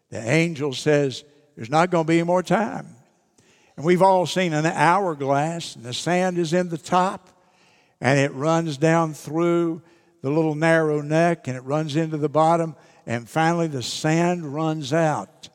the 0.09 0.17
angel 0.17 0.73
says, 0.73 1.23
There's 1.55 1.69
not 1.69 1.91
going 1.91 2.05
to 2.05 2.07
be 2.07 2.17
any 2.17 2.25
more 2.25 2.41
time. 2.41 2.95
And 3.77 3.85
we've 3.85 4.01
all 4.01 4.25
seen 4.25 4.53
an 4.53 4.65
hourglass, 4.65 5.75
and 5.75 5.85
the 5.85 5.93
sand 5.93 6.39
is 6.39 6.51
in 6.51 6.69
the 6.69 6.79
top, 6.79 7.29
and 7.99 8.17
it 8.17 8.33
runs 8.33 8.77
down 8.77 9.13
through 9.13 9.83
the 10.23 10.31
little 10.31 10.55
narrow 10.55 11.01
neck, 11.01 11.47
and 11.47 11.55
it 11.55 11.61
runs 11.61 11.95
into 11.95 12.17
the 12.17 12.29
bottom, 12.29 12.75
and 13.05 13.29
finally 13.29 13.67
the 13.67 13.83
sand 13.83 14.51
runs 14.51 14.93
out. 14.93 15.49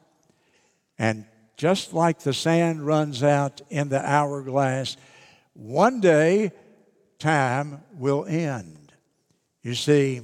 And 1.01 1.25
just 1.57 1.93
like 1.93 2.21
the 2.21 2.33
sand 2.33 2.87
runs 2.87 3.25
out 3.25 3.61
in 3.71 3.89
the 3.89 4.01
hourglass, 4.01 4.97
one 5.57 6.01
day 6.01 6.53
time 7.19 7.83
will 7.95 8.25
end. 8.27 8.93
You 9.63 9.75
see, 9.75 10.21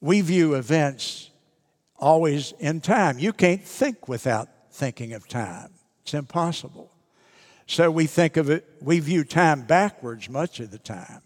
we 0.00 0.20
view 0.20 0.54
events 0.54 1.30
always 1.96 2.52
in 2.58 2.80
time. 2.80 3.18
You 3.18 3.32
can't 3.32 3.62
think 3.62 4.08
without 4.08 4.48
thinking 4.70 5.12
of 5.12 5.28
time, 5.28 5.70
it's 6.02 6.14
impossible. 6.14 6.90
So 7.66 7.90
we 7.90 8.06
think 8.06 8.36
of 8.36 8.50
it, 8.50 8.66
we 8.80 9.00
view 9.00 9.24
time 9.24 9.62
backwards 9.62 10.28
much 10.28 10.60
of 10.60 10.70
the 10.70 10.78
time. 10.78 11.22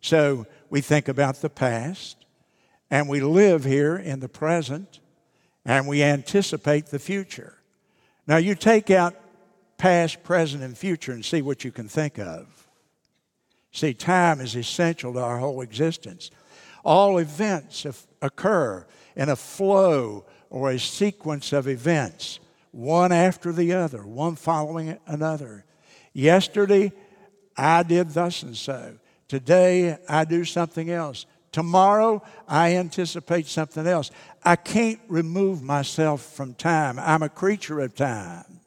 So 0.00 0.46
we 0.70 0.80
think 0.80 1.08
about 1.08 1.36
the 1.36 1.50
past, 1.50 2.24
and 2.90 3.08
we 3.08 3.20
live 3.20 3.64
here 3.64 3.96
in 3.96 4.20
the 4.20 4.28
present, 4.28 5.00
and 5.64 5.86
we 5.86 6.02
anticipate 6.02 6.86
the 6.86 6.98
future. 6.98 7.58
Now, 8.26 8.36
you 8.38 8.54
take 8.54 8.90
out 8.90 9.14
past, 9.76 10.22
present, 10.22 10.62
and 10.62 10.76
future 10.76 11.12
and 11.12 11.24
see 11.24 11.42
what 11.42 11.64
you 11.64 11.72
can 11.72 11.88
think 11.88 12.18
of. 12.18 12.68
See, 13.72 13.92
time 13.92 14.40
is 14.40 14.54
essential 14.54 15.12
to 15.14 15.18
our 15.18 15.38
whole 15.38 15.60
existence. 15.60 16.30
All 16.84 17.18
events 17.18 17.86
occur 18.22 18.86
in 19.16 19.28
a 19.28 19.36
flow 19.36 20.26
or 20.50 20.70
a 20.70 20.78
sequence 20.78 21.52
of 21.52 21.66
events, 21.66 22.38
one 22.70 23.10
after 23.10 23.52
the 23.52 23.72
other, 23.72 24.06
one 24.06 24.36
following 24.36 24.98
another. 25.06 25.64
Yesterday, 26.12 26.92
I 27.56 27.82
did 27.82 28.10
thus 28.10 28.42
and 28.42 28.56
so. 28.56 28.96
Today, 29.26 29.96
I 30.08 30.24
do 30.24 30.44
something 30.44 30.90
else. 30.90 31.26
Tomorrow, 31.50 32.22
I 32.46 32.76
anticipate 32.76 33.46
something 33.46 33.86
else. 33.86 34.10
I 34.44 34.56
can't 34.56 35.00
remove 35.08 35.62
myself 35.62 36.22
from 36.22 36.54
time. 36.54 36.98
I'm 36.98 37.22
a 37.22 37.28
creature 37.28 37.80
of 37.80 37.94
time. 37.94 38.60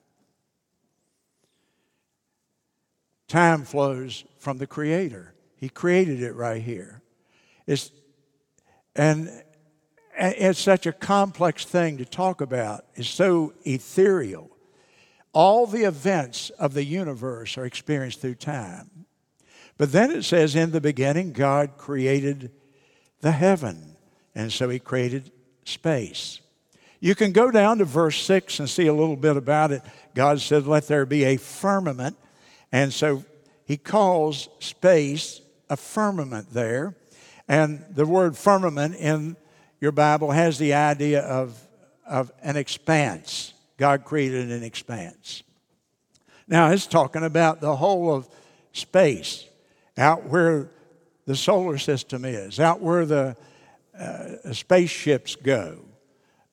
Time 3.27 3.63
flows 3.63 4.23
from 4.39 4.57
the 4.57 4.67
Creator. 4.67 5.33
He 5.57 5.69
created 5.69 6.21
it 6.21 6.33
right 6.33 6.61
here. 6.61 7.01
It's, 7.65 7.91
and 8.95 9.29
it's 10.17 10.59
such 10.59 10.85
a 10.85 10.93
complex 10.93 11.65
thing 11.65 11.97
to 11.97 12.05
talk 12.05 12.41
about. 12.41 12.85
It's 12.95 13.09
so 13.09 13.53
ethereal. 13.65 14.49
All 15.33 15.67
the 15.67 15.83
events 15.83 16.49
of 16.51 16.73
the 16.73 16.83
universe 16.83 17.57
are 17.57 17.65
experienced 17.65 18.21
through 18.21 18.35
time. 18.35 19.05
But 19.77 19.91
then 19.91 20.11
it 20.11 20.23
says, 20.23 20.55
in 20.55 20.71
the 20.71 20.81
beginning, 20.81 21.33
God 21.33 21.77
created 21.77 22.51
the 23.21 23.31
heaven. 23.31 23.97
And 24.33 24.51
so 24.51 24.69
he 24.69 24.79
created 24.79 25.31
space. 25.65 26.41
You 26.99 27.13
can 27.13 27.31
go 27.31 27.51
down 27.51 27.77
to 27.77 27.85
verse 27.85 28.19
6 28.23 28.59
and 28.59 28.69
see 28.69 28.87
a 28.87 28.93
little 28.93 29.15
bit 29.15 29.37
about 29.37 29.71
it. 29.71 29.83
God 30.15 30.41
said, 30.41 30.65
Let 30.65 30.87
there 30.87 31.05
be 31.05 31.25
a 31.25 31.37
firmament 31.37 32.17
and 32.71 32.93
so 32.93 33.23
he 33.65 33.77
calls 33.77 34.49
space 34.59 35.41
a 35.69 35.77
firmament 35.77 36.53
there. 36.53 36.95
And 37.47 37.85
the 37.89 38.05
word 38.05 38.37
firmament 38.37 38.95
in 38.95 39.37
your 39.79 39.91
Bible 39.91 40.31
has 40.31 40.57
the 40.57 40.73
idea 40.73 41.21
of, 41.21 41.57
of 42.05 42.31
an 42.41 42.57
expanse. 42.57 43.53
God 43.77 44.05
created 44.05 44.51
an 44.51 44.63
expanse. 44.63 45.43
Now, 46.47 46.71
it's 46.71 46.87
talking 46.87 47.23
about 47.23 47.61
the 47.61 47.75
whole 47.75 48.13
of 48.13 48.27
space, 48.71 49.45
out 49.97 50.25
where 50.25 50.71
the 51.25 51.35
solar 51.35 51.77
system 51.77 52.23
is, 52.23 52.59
out 52.59 52.81
where 52.81 53.05
the 53.05 53.35
uh, 53.97 54.53
spaceships 54.53 55.35
go, 55.35 55.79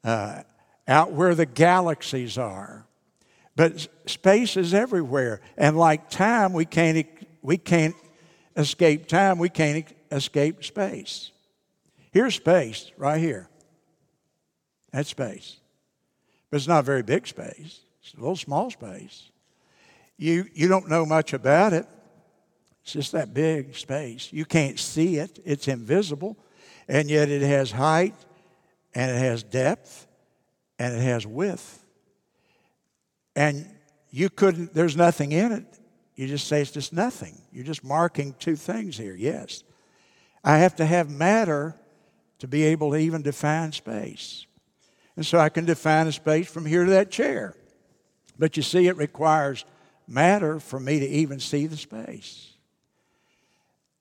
uh, 0.02 0.42
out 0.88 1.12
where 1.12 1.34
the 1.34 1.46
galaxies 1.46 2.38
are. 2.38 2.86
But 3.56 3.86
space 4.06 4.56
is 4.56 4.74
everywhere. 4.74 5.40
And 5.56 5.76
like 5.76 6.10
time, 6.10 6.52
we 6.52 6.64
can't, 6.64 7.06
we 7.42 7.56
can't 7.56 7.94
escape 8.56 9.06
time, 9.06 9.38
we 9.38 9.48
can't 9.48 9.86
escape 10.10 10.64
space. 10.64 11.30
Here's 12.10 12.34
space 12.34 12.90
right 12.96 13.20
here. 13.20 13.48
That's 14.92 15.08
space. 15.08 15.56
But 16.50 16.58
it's 16.58 16.68
not 16.68 16.80
a 16.80 16.82
very 16.82 17.02
big 17.02 17.26
space, 17.26 17.80
it's 18.00 18.14
a 18.14 18.20
little 18.20 18.36
small 18.36 18.70
space. 18.70 19.30
You, 20.16 20.46
you 20.54 20.68
don't 20.68 20.88
know 20.88 21.04
much 21.04 21.32
about 21.32 21.72
it. 21.72 21.86
It's 22.82 22.92
just 22.92 23.12
that 23.12 23.34
big 23.34 23.74
space. 23.74 24.32
You 24.32 24.44
can't 24.44 24.78
see 24.78 25.16
it, 25.16 25.40
it's 25.44 25.66
invisible, 25.66 26.36
and 26.86 27.10
yet 27.10 27.28
it 27.28 27.42
has 27.42 27.72
height, 27.72 28.14
and 28.94 29.10
it 29.10 29.18
has 29.18 29.42
depth, 29.42 30.06
and 30.78 30.94
it 30.94 31.00
has 31.00 31.26
width. 31.26 31.83
And 33.36 33.68
you 34.10 34.30
couldn't, 34.30 34.74
there's 34.74 34.96
nothing 34.96 35.32
in 35.32 35.52
it. 35.52 35.78
You 36.14 36.28
just 36.28 36.46
say 36.46 36.60
it's 36.60 36.70
just 36.70 36.92
nothing. 36.92 37.40
You're 37.52 37.64
just 37.64 37.82
marking 37.82 38.34
two 38.38 38.56
things 38.56 38.96
here, 38.96 39.14
yes. 39.14 39.64
I 40.44 40.58
have 40.58 40.76
to 40.76 40.86
have 40.86 41.10
matter 41.10 41.74
to 42.38 42.46
be 42.46 42.64
able 42.64 42.92
to 42.92 42.98
even 42.98 43.22
define 43.22 43.72
space. 43.72 44.46
And 45.16 45.24
so 45.24 45.38
I 45.38 45.48
can 45.48 45.64
define 45.64 46.06
a 46.06 46.12
space 46.12 46.48
from 46.48 46.66
here 46.66 46.84
to 46.84 46.90
that 46.92 47.10
chair. 47.10 47.56
But 48.38 48.56
you 48.56 48.62
see, 48.62 48.86
it 48.86 48.96
requires 48.96 49.64
matter 50.06 50.60
for 50.60 50.78
me 50.78 51.00
to 51.00 51.06
even 51.06 51.40
see 51.40 51.66
the 51.66 51.76
space. 51.76 52.52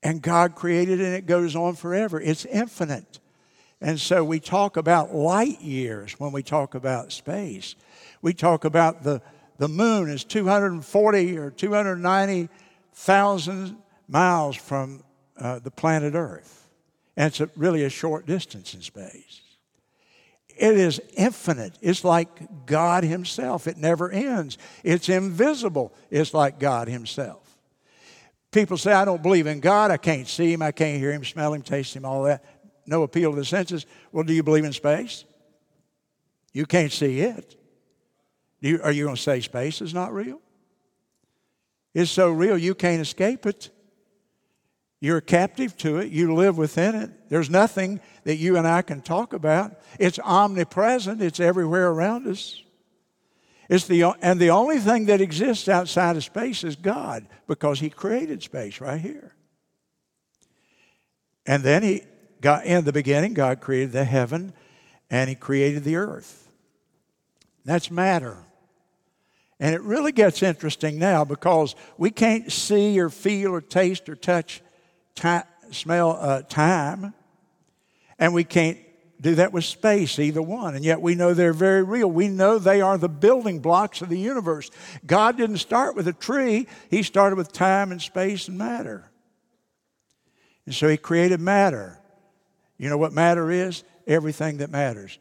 And 0.01 0.21
God 0.21 0.55
created 0.55 0.99
it 0.99 1.05
and 1.05 1.15
it 1.15 1.25
goes 1.25 1.55
on 1.55 1.75
forever. 1.75 2.19
It's 2.19 2.45
infinite. 2.45 3.19
And 3.83 3.99
so 3.99 4.23
we 4.23 4.39
talk 4.39 4.77
about 4.77 5.13
light 5.13 5.59
years 5.59 6.17
when 6.17 6.31
we 6.31 6.41
talk 6.41 6.73
about 6.73 7.11
space. 7.11 7.75
We 8.21 8.33
talk 8.33 8.63
about 8.63 9.03
the, 9.03 9.21
the 9.57 9.67
moon 9.67 10.09
is 10.09 10.23
240 10.23 11.37
or 11.37 11.51
290,000 11.51 13.77
miles 14.07 14.55
from 14.55 15.03
uh, 15.37 15.59
the 15.59 15.69
planet 15.69 16.15
Earth. 16.15 16.69
And 17.17 17.27
it's 17.27 17.41
a, 17.41 17.49
really 17.57 17.83
a 17.83 17.89
short 17.89 18.25
distance 18.25 18.73
in 18.73 18.81
space. 18.81 19.41
It 20.55 20.77
is 20.77 21.01
infinite. 21.17 21.77
It's 21.81 22.05
like 22.05 22.65
God 22.65 23.03
Himself. 23.03 23.67
It 23.67 23.75
never 23.75 24.09
ends. 24.09 24.57
It's 24.85 25.09
invisible. 25.09 25.91
It's 26.09 26.33
like 26.33 26.57
God 26.57 26.87
Himself. 26.87 27.41
People 28.51 28.77
say, 28.77 28.93
I 28.93 29.03
don't 29.03 29.21
believe 29.21 29.47
in 29.47 29.59
God. 29.59 29.91
I 29.91 29.97
can't 29.97 30.29
see 30.29 30.53
Him. 30.53 30.61
I 30.61 30.71
can't 30.71 30.99
hear 30.99 31.11
Him, 31.11 31.25
smell 31.25 31.53
Him, 31.53 31.63
taste 31.63 31.93
Him, 31.95 32.05
all 32.05 32.23
that. 32.23 32.45
No 32.85 33.03
appeal 33.03 33.31
to 33.31 33.37
the 33.37 33.45
senses. 33.45 33.85
Well, 34.11 34.23
do 34.23 34.33
you 34.33 34.43
believe 34.43 34.65
in 34.65 34.73
space? 34.73 35.25
You 36.51 36.65
can't 36.65 36.91
see 36.91 37.21
it. 37.21 37.55
You, 38.59 38.79
are 38.83 38.91
you 38.91 39.03
going 39.05 39.15
to 39.15 39.21
say 39.21 39.41
space 39.41 39.81
is 39.81 39.93
not 39.93 40.13
real? 40.13 40.39
It's 41.93 42.11
so 42.11 42.31
real 42.31 42.57
you 42.57 42.75
can't 42.75 43.01
escape 43.01 43.45
it. 43.45 43.69
You're 44.99 45.21
captive 45.21 45.75
to 45.79 45.97
it. 45.97 46.11
You 46.11 46.33
live 46.33 46.57
within 46.57 46.95
it. 46.95 47.29
There's 47.29 47.49
nothing 47.49 47.99
that 48.23 48.37
you 48.37 48.57
and 48.57 48.65
I 48.65 48.81
can 48.81 49.01
talk 49.01 49.33
about. 49.33 49.81
It's 49.99 50.17
omnipresent, 50.19 51.21
it's 51.21 51.41
everywhere 51.41 51.89
around 51.89 52.25
us. 52.27 52.61
It's 53.69 53.85
the, 53.87 54.15
and 54.21 54.39
the 54.39 54.51
only 54.51 54.79
thing 54.79 55.05
that 55.05 55.19
exists 55.19 55.67
outside 55.67 56.15
of 56.15 56.23
space 56.23 56.63
is 56.63 56.75
God 56.75 57.27
because 57.47 57.79
He 57.79 57.89
created 57.89 58.43
space 58.43 58.79
right 58.79 58.99
here. 58.99 59.35
And 61.45 61.63
then 61.63 61.83
He 61.83 62.03
got, 62.43 62.65
in 62.65 62.83
the 62.83 62.93
beginning, 62.93 63.33
God 63.33 63.62
created 63.62 63.93
the 63.93 64.03
heaven 64.03 64.53
and 65.09 65.29
He 65.29 65.35
created 65.35 65.83
the 65.83 65.95
earth. 65.95 66.51
That's 67.65 67.89
matter. 67.89 68.38
And 69.59 69.73
it 69.73 69.81
really 69.81 70.12
gets 70.12 70.43
interesting 70.43 71.00
now 71.00 71.23
because 71.23 71.73
we 71.97 72.12
can't 72.12 72.51
see 72.51 73.00
or 73.00 73.09
feel 73.09 73.51
or 73.51 73.62
taste 73.62 74.09
or 74.09 74.15
touch, 74.15 74.62
time, 75.15 75.43
smell 75.71 76.17
uh, 76.19 76.41
time. 76.41 77.13
And 78.19 78.33
we 78.33 78.43
can't 78.43 78.77
do 79.21 79.35
that 79.35 79.53
with 79.53 79.63
space, 79.63 80.19
either 80.19 80.41
one. 80.41 80.75
And 80.75 80.83
yet 80.83 81.01
we 81.01 81.15
know 81.15 81.33
they're 81.33 81.53
very 81.53 81.81
real. 81.81 82.12
We 82.12 82.27
know 82.27 82.59
they 82.59 82.81
are 82.81 82.97
the 82.97 83.07
building 83.07 83.59
blocks 83.59 84.01
of 84.01 84.10
the 84.10 84.19
universe. 84.19 84.69
God 85.06 85.38
didn't 85.38 85.58
start 85.58 85.95
with 85.95 86.10
a 86.10 86.13
tree, 86.13 86.67
He 86.89 87.03
started 87.03 87.38
with 87.38 87.53
time 87.53 87.93
and 87.93 88.01
space 88.01 88.49
and 88.49 88.58
matter. 88.58 89.10
And 90.65 90.75
so 90.75 90.89
He 90.89 90.97
created 90.97 91.39
matter. 91.39 92.01
You 92.84 92.89
know 92.89 92.98
what 92.98 93.13
matter 93.13 93.50
is? 93.50 93.82
Everything 94.06 94.58
that 94.58 94.69
matters. 94.69 95.17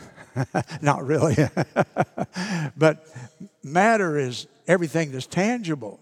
Not 0.80 1.04
really. 1.04 1.34
but 2.76 3.04
matter 3.64 4.16
is 4.16 4.46
everything 4.68 5.10
that's 5.10 5.26
tangible, 5.26 5.98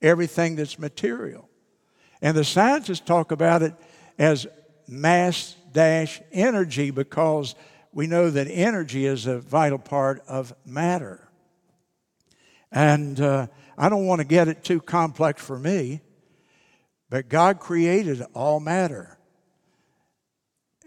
everything 0.00 0.54
that's 0.54 0.78
material. 0.78 1.48
And 2.22 2.36
the 2.36 2.44
scientists 2.44 3.00
talk 3.00 3.32
about 3.32 3.62
it 3.62 3.74
as 4.16 4.46
mass 4.86 5.56
dash 5.72 6.22
energy 6.30 6.92
because 6.92 7.56
we 7.92 8.06
know 8.06 8.30
that 8.30 8.46
energy 8.46 9.06
is 9.06 9.26
a 9.26 9.40
vital 9.40 9.80
part 9.80 10.22
of 10.28 10.54
matter. 10.64 11.28
And 12.70 13.20
uh, 13.20 13.48
I 13.76 13.88
don't 13.88 14.06
want 14.06 14.20
to 14.20 14.24
get 14.24 14.46
it 14.46 14.62
too 14.62 14.80
complex 14.80 15.44
for 15.44 15.58
me, 15.58 16.00
but 17.08 17.28
God 17.28 17.58
created 17.58 18.22
all 18.34 18.60
matter. 18.60 19.16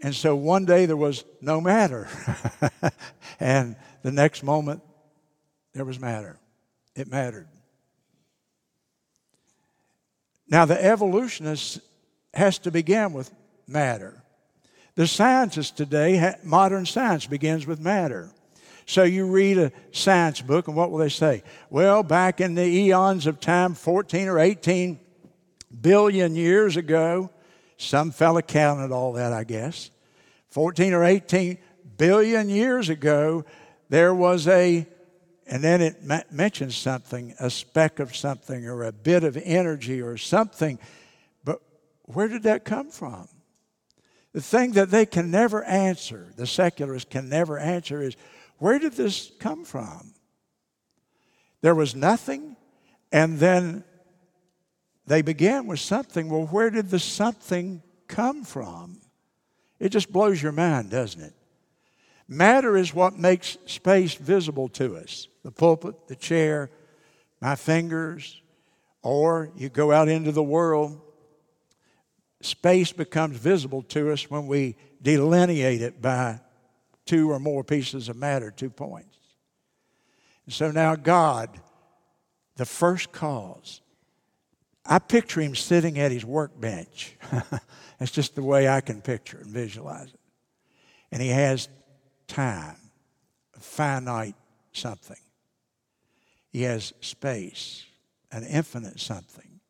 And 0.04 0.14
so 0.14 0.36
one 0.36 0.66
day 0.66 0.84
there 0.84 0.98
was 0.98 1.24
no 1.40 1.62
matter. 1.62 2.06
and 3.40 3.74
the 4.02 4.12
next 4.12 4.42
moment 4.42 4.82
there 5.72 5.86
was 5.86 5.98
matter. 5.98 6.38
It 6.94 7.10
mattered. 7.10 7.48
Now, 10.46 10.66
the 10.66 10.84
evolutionist 10.84 11.80
has 12.34 12.58
to 12.58 12.70
begin 12.70 13.14
with 13.14 13.32
matter. 13.66 14.22
The 14.94 15.06
scientists 15.06 15.70
today, 15.70 16.34
modern 16.42 16.84
science 16.84 17.24
begins 17.24 17.66
with 17.66 17.80
matter. 17.80 18.30
So 18.84 19.04
you 19.04 19.26
read 19.26 19.56
a 19.56 19.72
science 19.90 20.42
book, 20.42 20.68
and 20.68 20.76
what 20.76 20.90
will 20.90 20.98
they 20.98 21.08
say? 21.08 21.42
Well, 21.70 22.02
back 22.02 22.42
in 22.42 22.54
the 22.54 22.66
eons 22.66 23.26
of 23.26 23.40
time, 23.40 23.72
14 23.72 24.28
or 24.28 24.38
18 24.38 25.00
billion 25.80 26.36
years 26.36 26.76
ago, 26.76 27.30
some 27.78 28.10
fella 28.10 28.42
counted 28.42 28.92
all 28.92 29.14
that, 29.14 29.32
I 29.32 29.44
guess. 29.44 29.90
14 30.54 30.94
or 30.94 31.02
18 31.02 31.58
billion 31.96 32.48
years 32.48 32.88
ago, 32.88 33.44
there 33.88 34.14
was 34.14 34.46
a, 34.46 34.86
and 35.48 35.64
then 35.64 35.82
it 35.82 35.96
mentions 36.30 36.76
something, 36.76 37.34
a 37.40 37.50
speck 37.50 37.98
of 37.98 38.14
something 38.14 38.64
or 38.64 38.84
a 38.84 38.92
bit 38.92 39.24
of 39.24 39.36
energy 39.36 40.00
or 40.00 40.16
something. 40.16 40.78
But 41.44 41.60
where 42.02 42.28
did 42.28 42.44
that 42.44 42.64
come 42.64 42.90
from? 42.90 43.26
The 44.32 44.40
thing 44.40 44.72
that 44.74 44.92
they 44.92 45.06
can 45.06 45.32
never 45.32 45.64
answer, 45.64 46.28
the 46.36 46.46
secularists 46.46 47.10
can 47.10 47.28
never 47.28 47.58
answer, 47.58 48.00
is 48.00 48.14
where 48.58 48.78
did 48.78 48.92
this 48.92 49.32
come 49.40 49.64
from? 49.64 50.14
There 51.62 51.74
was 51.74 51.96
nothing, 51.96 52.54
and 53.10 53.40
then 53.40 53.82
they 55.04 55.22
began 55.22 55.66
with 55.66 55.80
something. 55.80 56.28
Well, 56.28 56.46
where 56.46 56.70
did 56.70 56.90
the 56.90 57.00
something 57.00 57.82
come 58.06 58.44
from? 58.44 59.00
It 59.84 59.92
just 59.92 60.10
blows 60.10 60.42
your 60.42 60.50
mind, 60.50 60.88
doesn't 60.88 61.20
it? 61.20 61.34
Matter 62.26 62.74
is 62.74 62.94
what 62.94 63.18
makes 63.18 63.58
space 63.66 64.14
visible 64.14 64.70
to 64.70 64.96
us 64.96 65.28
the 65.42 65.50
pulpit, 65.50 66.08
the 66.08 66.16
chair, 66.16 66.70
my 67.42 67.54
fingers, 67.54 68.40
or 69.02 69.50
you 69.54 69.68
go 69.68 69.92
out 69.92 70.08
into 70.08 70.32
the 70.32 70.42
world 70.42 70.98
space 72.40 72.92
becomes 72.92 73.36
visible 73.36 73.82
to 73.82 74.10
us 74.10 74.30
when 74.30 74.46
we 74.46 74.74
delineate 75.02 75.82
it 75.82 76.00
by 76.00 76.40
two 77.04 77.30
or 77.30 77.38
more 77.38 77.62
pieces 77.62 78.08
of 78.08 78.16
matter, 78.16 78.50
two 78.50 78.70
points. 78.70 79.18
And 80.46 80.54
so 80.54 80.70
now, 80.70 80.96
God, 80.96 81.60
the 82.56 82.64
first 82.64 83.12
cause, 83.12 83.82
I 84.86 84.98
picture 84.98 85.42
him 85.42 85.54
sitting 85.54 85.98
at 85.98 86.10
his 86.10 86.24
workbench. 86.24 87.16
That's 87.98 88.10
just 88.10 88.34
the 88.34 88.42
way 88.42 88.68
I 88.68 88.80
can 88.80 89.00
picture 89.00 89.38
and 89.38 89.50
visualize 89.50 90.08
it. 90.08 90.20
And 91.12 91.22
he 91.22 91.28
has 91.28 91.68
time, 92.26 92.76
a 93.56 93.60
finite 93.60 94.34
something. 94.72 95.16
He 96.50 96.62
has 96.62 96.92
space, 97.00 97.84
an 98.32 98.44
infinite 98.44 99.00
something. 99.00 99.60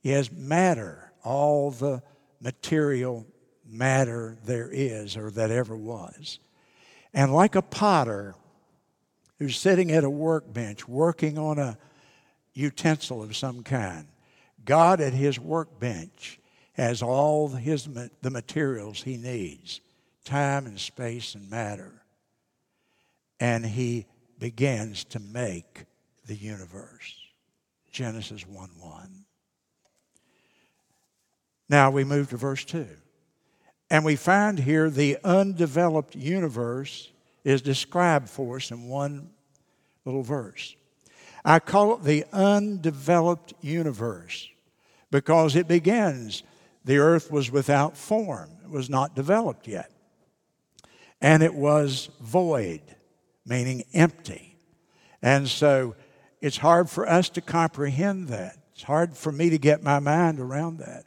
He 0.00 0.10
has 0.10 0.32
matter, 0.32 1.12
all 1.24 1.70
the 1.70 2.02
material 2.40 3.26
matter 3.64 4.36
there 4.44 4.68
is 4.70 5.16
or 5.16 5.30
that 5.30 5.50
ever 5.50 5.76
was. 5.76 6.38
And 7.14 7.32
like 7.32 7.54
a 7.54 7.62
potter 7.62 8.34
who's 9.38 9.56
sitting 9.56 9.92
at 9.92 10.04
a 10.04 10.10
workbench 10.10 10.88
working 10.88 11.38
on 11.38 11.58
a 11.58 11.78
utensil 12.54 13.22
of 13.22 13.36
some 13.36 13.62
kind, 13.62 14.06
God 14.64 15.00
at 15.00 15.12
his 15.12 15.38
workbench 15.38 16.38
has 16.74 17.02
all 17.02 17.48
his, 17.48 17.88
the 18.22 18.30
materials 18.30 19.02
he 19.02 19.16
needs 19.16 19.80
time 20.24 20.66
and 20.66 20.78
space 20.78 21.34
and 21.34 21.50
matter. 21.50 21.92
And 23.40 23.66
he 23.66 24.06
begins 24.38 25.04
to 25.04 25.20
make 25.20 25.84
the 26.26 26.36
universe. 26.36 27.16
Genesis 27.90 28.46
1 28.46 28.70
1. 28.78 29.24
Now 31.68 31.90
we 31.90 32.04
move 32.04 32.30
to 32.30 32.36
verse 32.36 32.64
2. 32.64 32.86
And 33.90 34.04
we 34.04 34.16
find 34.16 34.58
here 34.58 34.88
the 34.88 35.18
undeveloped 35.22 36.14
universe 36.14 37.10
is 37.44 37.60
described 37.60 38.28
for 38.28 38.56
us 38.56 38.70
in 38.70 38.88
one 38.88 39.30
little 40.04 40.22
verse. 40.22 40.74
I 41.44 41.58
call 41.58 41.94
it 41.94 42.04
the 42.04 42.24
undeveloped 42.32 43.52
universe 43.60 44.48
because 45.10 45.56
it 45.56 45.68
begins 45.68 46.42
the 46.84 46.98
earth 46.98 47.30
was 47.30 47.50
without 47.50 47.96
form, 47.96 48.50
it 48.64 48.70
was 48.70 48.90
not 48.90 49.14
developed 49.14 49.68
yet. 49.68 49.90
And 51.20 51.42
it 51.42 51.54
was 51.54 52.10
void, 52.20 52.82
meaning 53.46 53.84
empty. 53.94 54.56
And 55.22 55.48
so 55.48 55.94
it's 56.40 56.56
hard 56.56 56.90
for 56.90 57.08
us 57.08 57.28
to 57.30 57.40
comprehend 57.40 58.28
that. 58.28 58.56
It's 58.74 58.82
hard 58.82 59.16
for 59.16 59.30
me 59.30 59.50
to 59.50 59.58
get 59.58 59.82
my 59.82 60.00
mind 60.00 60.40
around 60.40 60.78
that. 60.78 61.04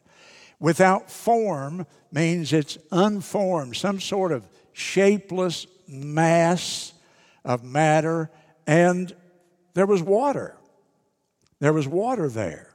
Without 0.60 1.12
form 1.12 1.86
means 2.12 2.54
it's 2.54 2.78
unformed, 2.92 3.76
some 3.76 4.00
sort 4.00 4.32
of 4.32 4.48
shapeless 4.72 5.68
mass 5.88 6.94
of 7.44 7.64
matter, 7.64 8.32
and 8.66 9.14
there 9.74 9.86
was 9.86 10.02
water. 10.02 10.56
There 11.60 11.74
was 11.74 11.88
water 11.88 12.30
there. 12.30 12.74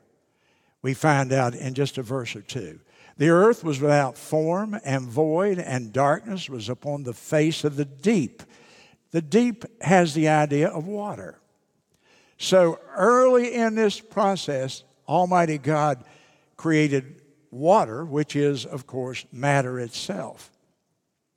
We 0.83 0.95
find 0.95 1.33
out 1.33 1.55
in 1.55 1.75
just 1.75 1.99
a 1.99 2.03
verse 2.03 2.37
or 2.37 2.43
two. 2.43 2.81
The 3.21 3.29
earth 3.29 3.63
was 3.63 3.83
without 3.83 4.17
form 4.17 4.81
and 4.83 5.07
void, 5.07 5.59
and 5.59 5.93
darkness 5.93 6.49
was 6.49 6.71
upon 6.71 7.03
the 7.03 7.13
face 7.13 7.65
of 7.65 7.77
the 7.77 7.85
deep. 7.85 8.43
The 9.11 9.21
deep 9.21 9.67
has 9.83 10.15
the 10.15 10.31
idea 10.31 10.69
of 10.69 10.87
water. 10.87 11.39
So 12.39 12.81
early 12.97 13.55
in 13.55 13.75
this 13.75 14.01
process, 14.01 14.85
Almighty 15.07 15.59
God 15.59 16.03
created 16.57 17.21
water, 17.51 18.07
which 18.07 18.37
is, 18.37 18.65
of 18.65 18.87
course, 18.87 19.27
matter 19.31 19.79
itself. 19.79 20.51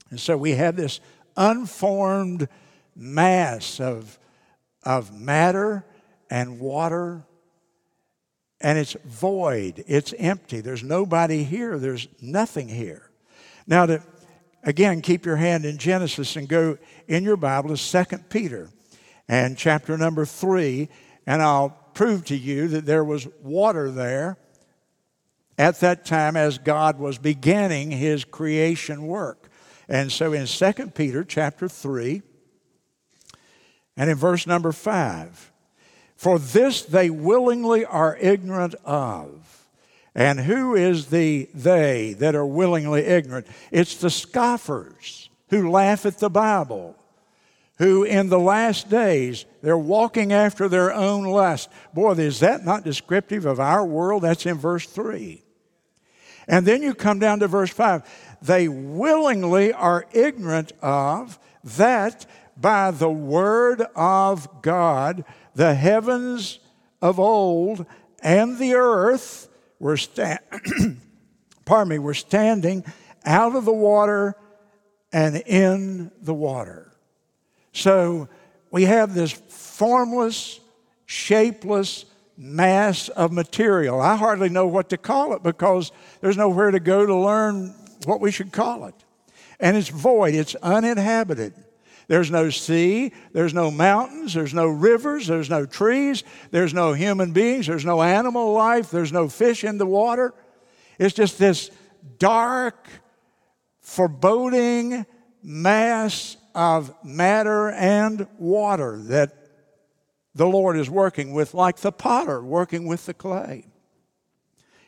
And 0.09 0.17
so 0.17 0.37
we 0.37 0.51
have 0.51 0.77
this 0.77 1.01
unformed 1.35 2.47
mass 2.95 3.81
of, 3.81 4.17
of 4.83 5.13
matter 5.19 5.83
and 6.29 6.61
water, 6.61 7.25
and 8.63 8.79
it's 8.79 8.95
void, 9.03 9.83
it's 9.87 10.13
empty. 10.17 10.61
There's 10.61 10.83
nobody 10.83 11.43
here, 11.43 11.77
there's 11.77 12.07
nothing 12.21 12.69
here. 12.69 13.11
Now, 13.67 13.85
to 13.85 14.01
again 14.63 15.01
keep 15.01 15.25
your 15.25 15.35
hand 15.35 15.65
in 15.65 15.77
Genesis 15.77 16.37
and 16.37 16.47
go 16.47 16.77
in 17.07 17.23
your 17.23 17.37
Bible 17.37 17.75
to 17.75 18.05
2 18.05 18.17
Peter 18.29 18.69
and 19.27 19.57
chapter 19.57 19.97
number 19.97 20.25
3, 20.25 20.87
and 21.27 21.41
I'll 21.41 21.69
prove 21.93 22.25
to 22.25 22.37
you 22.37 22.69
that 22.69 22.85
there 22.85 23.03
was 23.03 23.27
water 23.41 23.91
there 23.91 24.37
at 25.57 25.81
that 25.81 26.05
time 26.05 26.35
as 26.35 26.57
God 26.57 26.97
was 26.97 27.17
beginning 27.17 27.91
his 27.91 28.25
creation 28.25 29.05
work. 29.05 29.49
And 29.87 30.11
so 30.11 30.33
in 30.33 30.47
2 30.47 30.73
Peter 30.95 31.23
chapter 31.23 31.67
3 31.67 32.21
and 33.95 34.09
in 34.09 34.15
verse 34.15 34.47
number 34.47 34.71
5, 34.71 35.52
for 36.23 36.39
this 36.39 36.83
they 36.83 37.09
willingly 37.09 37.83
are 37.83 38.15
ignorant 38.15 38.75
of. 38.85 39.67
And 40.15 40.39
who 40.39 40.73
is 40.73 41.07
the 41.07 41.49
they 41.53 42.13
that 42.13 42.33
are 42.33 42.45
willingly 42.45 43.01
ignorant? 43.01 43.45
It's 43.71 43.97
the 43.97 44.09
scoffers 44.09 45.29
who 45.49 45.69
laugh 45.69 46.05
at 46.05 46.19
the 46.19 46.29
Bible, 46.29 46.95
who 47.77 48.05
in 48.05 48.29
the 48.29 48.39
last 48.39 48.89
days 48.89 49.43
they're 49.61 49.77
walking 49.77 50.31
after 50.31 50.69
their 50.69 50.93
own 50.93 51.25
lust. 51.25 51.69
Boy, 51.93 52.13
is 52.13 52.39
that 52.39 52.63
not 52.63 52.85
descriptive 52.85 53.45
of 53.45 53.59
our 53.59 53.85
world? 53.85 54.23
That's 54.23 54.45
in 54.45 54.57
verse 54.57 54.85
3. 54.85 55.43
And 56.47 56.65
then 56.65 56.81
you 56.81 56.93
come 56.93 57.19
down 57.19 57.39
to 57.39 57.49
verse 57.49 57.71
5. 57.71 58.37
They 58.41 58.69
willingly 58.69 59.73
are 59.73 60.05
ignorant 60.13 60.71
of 60.81 61.37
that 61.65 62.25
by 62.55 62.91
the 62.91 63.09
word 63.09 63.81
of 63.95 64.61
God, 64.61 65.25
the 65.55 65.73
heavens 65.73 66.59
of 67.01 67.19
old 67.19 67.85
and 68.21 68.57
the 68.57 68.75
earth 68.75 69.47
were, 69.79 69.97
sta- 69.97 70.37
pardon 71.65 71.89
me, 71.89 71.99
were 71.99 72.13
standing 72.13 72.83
out 73.25 73.55
of 73.55 73.65
the 73.65 73.73
water 73.73 74.35
and 75.11 75.37
in 75.37 76.11
the 76.21 76.33
water. 76.33 76.91
So 77.73 78.29
we 78.71 78.83
have 78.83 79.13
this 79.13 79.31
formless, 79.31 80.59
shapeless, 81.05 82.05
mass 82.37 83.09
of 83.09 83.31
material. 83.31 84.01
I 84.01 84.15
hardly 84.15 84.49
know 84.49 84.67
what 84.67 84.89
to 84.89 84.97
call 84.97 85.33
it 85.33 85.43
because 85.43 85.91
there's 86.21 86.37
nowhere 86.37 86.71
to 86.71 86.79
go 86.79 87.05
to 87.05 87.15
learn 87.15 87.75
what 88.05 88.19
we 88.19 88.31
should 88.31 88.51
call 88.51 88.85
it. 88.85 88.95
And 89.59 89.77
it's 89.77 89.89
void, 89.89 90.33
it's 90.33 90.55
uninhabited. 90.55 91.53
There's 92.07 92.29
no 92.29 92.49
sea, 92.49 93.13
there's 93.31 93.53
no 93.53 93.71
mountains, 93.71 94.33
there's 94.33 94.53
no 94.53 94.67
rivers, 94.67 95.27
there's 95.27 95.49
no 95.49 95.65
trees, 95.65 96.23
there's 96.51 96.73
no 96.73 96.93
human 96.93 97.31
beings, 97.31 97.67
there's 97.67 97.85
no 97.85 98.01
animal 98.01 98.53
life, 98.53 98.91
there's 98.91 99.13
no 99.13 99.29
fish 99.29 99.63
in 99.63 99.77
the 99.77 99.85
water. 99.85 100.33
It's 100.99 101.13
just 101.13 101.39
this 101.39 101.71
dark, 102.19 102.87
foreboding 103.81 105.05
mass 105.41 106.37
of 106.55 106.93
matter 107.03 107.71
and 107.71 108.27
water 108.37 108.99
that 109.03 109.35
the 110.35 110.47
Lord 110.47 110.77
is 110.77 110.89
working 110.89 111.33
with, 111.33 111.53
like 111.53 111.77
the 111.77 111.91
potter 111.91 112.43
working 112.43 112.87
with 112.87 113.05
the 113.05 113.13
clay. 113.13 113.65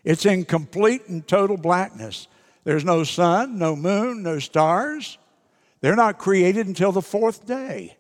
It's 0.03 0.25
in 0.25 0.45
complete 0.45 1.07
and 1.07 1.27
total 1.27 1.57
blackness. 1.57 2.27
There's 2.63 2.85
no 2.85 3.03
sun, 3.03 3.57
no 3.57 3.75
moon, 3.75 4.23
no 4.23 4.39
stars. 4.39 5.17
They're 5.85 5.95
not 5.95 6.17
created 6.17 6.65
until 6.65 6.91
the 6.91 7.03
fourth 7.03 7.45
day. 7.45 7.95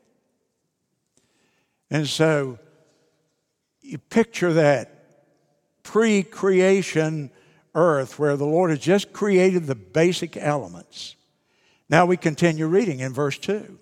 And 1.91 2.07
so 2.07 2.57
you 3.79 3.99
picture 3.99 4.53
that 4.53 5.19
pre 5.83 6.23
creation 6.23 7.29
earth 7.75 8.17
where 8.17 8.37
the 8.37 8.45
Lord 8.47 8.71
has 8.71 8.79
just 8.79 9.13
created 9.13 9.67
the 9.67 9.75
basic 9.75 10.35
elements. 10.35 11.15
Now 11.87 12.07
we 12.07 12.17
continue 12.17 12.65
reading 12.65 13.01
in 13.01 13.13
verse 13.13 13.37
2. 13.37 13.77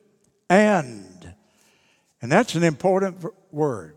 And 0.49 1.33
and 2.21 2.29
that's 2.29 2.55
an 2.55 2.63
important 2.63 3.23
word. 3.53 3.95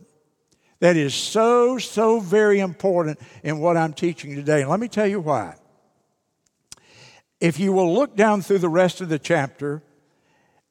That 0.78 0.96
is 0.96 1.16
so, 1.16 1.78
so 1.78 2.20
very 2.20 2.60
important 2.60 3.18
in 3.42 3.58
what 3.58 3.76
I'm 3.76 3.92
teaching 3.92 4.36
today. 4.36 4.60
And 4.60 4.70
let 4.70 4.78
me 4.78 4.86
tell 4.86 5.08
you 5.08 5.18
why. 5.18 5.56
If 7.40 7.58
you 7.58 7.72
will 7.72 7.92
look 7.92 8.14
down 8.14 8.40
through 8.40 8.58
the 8.58 8.68
rest 8.68 9.00
of 9.00 9.08
the 9.08 9.18
chapter, 9.18 9.82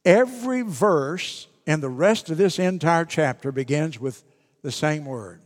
every 0.06 0.62
verse 0.62 1.48
in 1.66 1.82
the 1.82 1.90
rest 1.90 2.30
of 2.30 2.38
this 2.38 2.60
entire 2.60 3.06
chapter 3.06 3.52
begins 3.52 4.00
with 4.00 4.24
the 4.62 4.72
same 4.72 5.06
word 5.06 5.42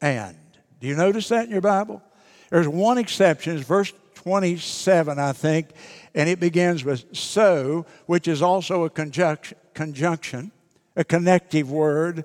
and. 0.00 0.36
Do 0.80 0.88
you 0.88 0.96
notice 0.96 1.28
that 1.28 1.46
in 1.46 1.50
your 1.50 1.60
Bible? 1.60 2.02
There's 2.50 2.68
one 2.68 2.98
exception, 2.98 3.56
it's 3.56 3.66
verse 3.66 3.92
27, 4.16 5.18
I 5.18 5.32
think, 5.32 5.68
and 6.14 6.28
it 6.28 6.40
begins 6.40 6.84
with 6.84 7.16
so, 7.16 7.86
which 8.06 8.28
is 8.28 8.42
also 8.42 8.84
a 8.84 8.90
conjunction. 8.90 9.56
conjunction 9.72 10.52
a 10.96 11.04
connective 11.04 11.70
word. 11.70 12.24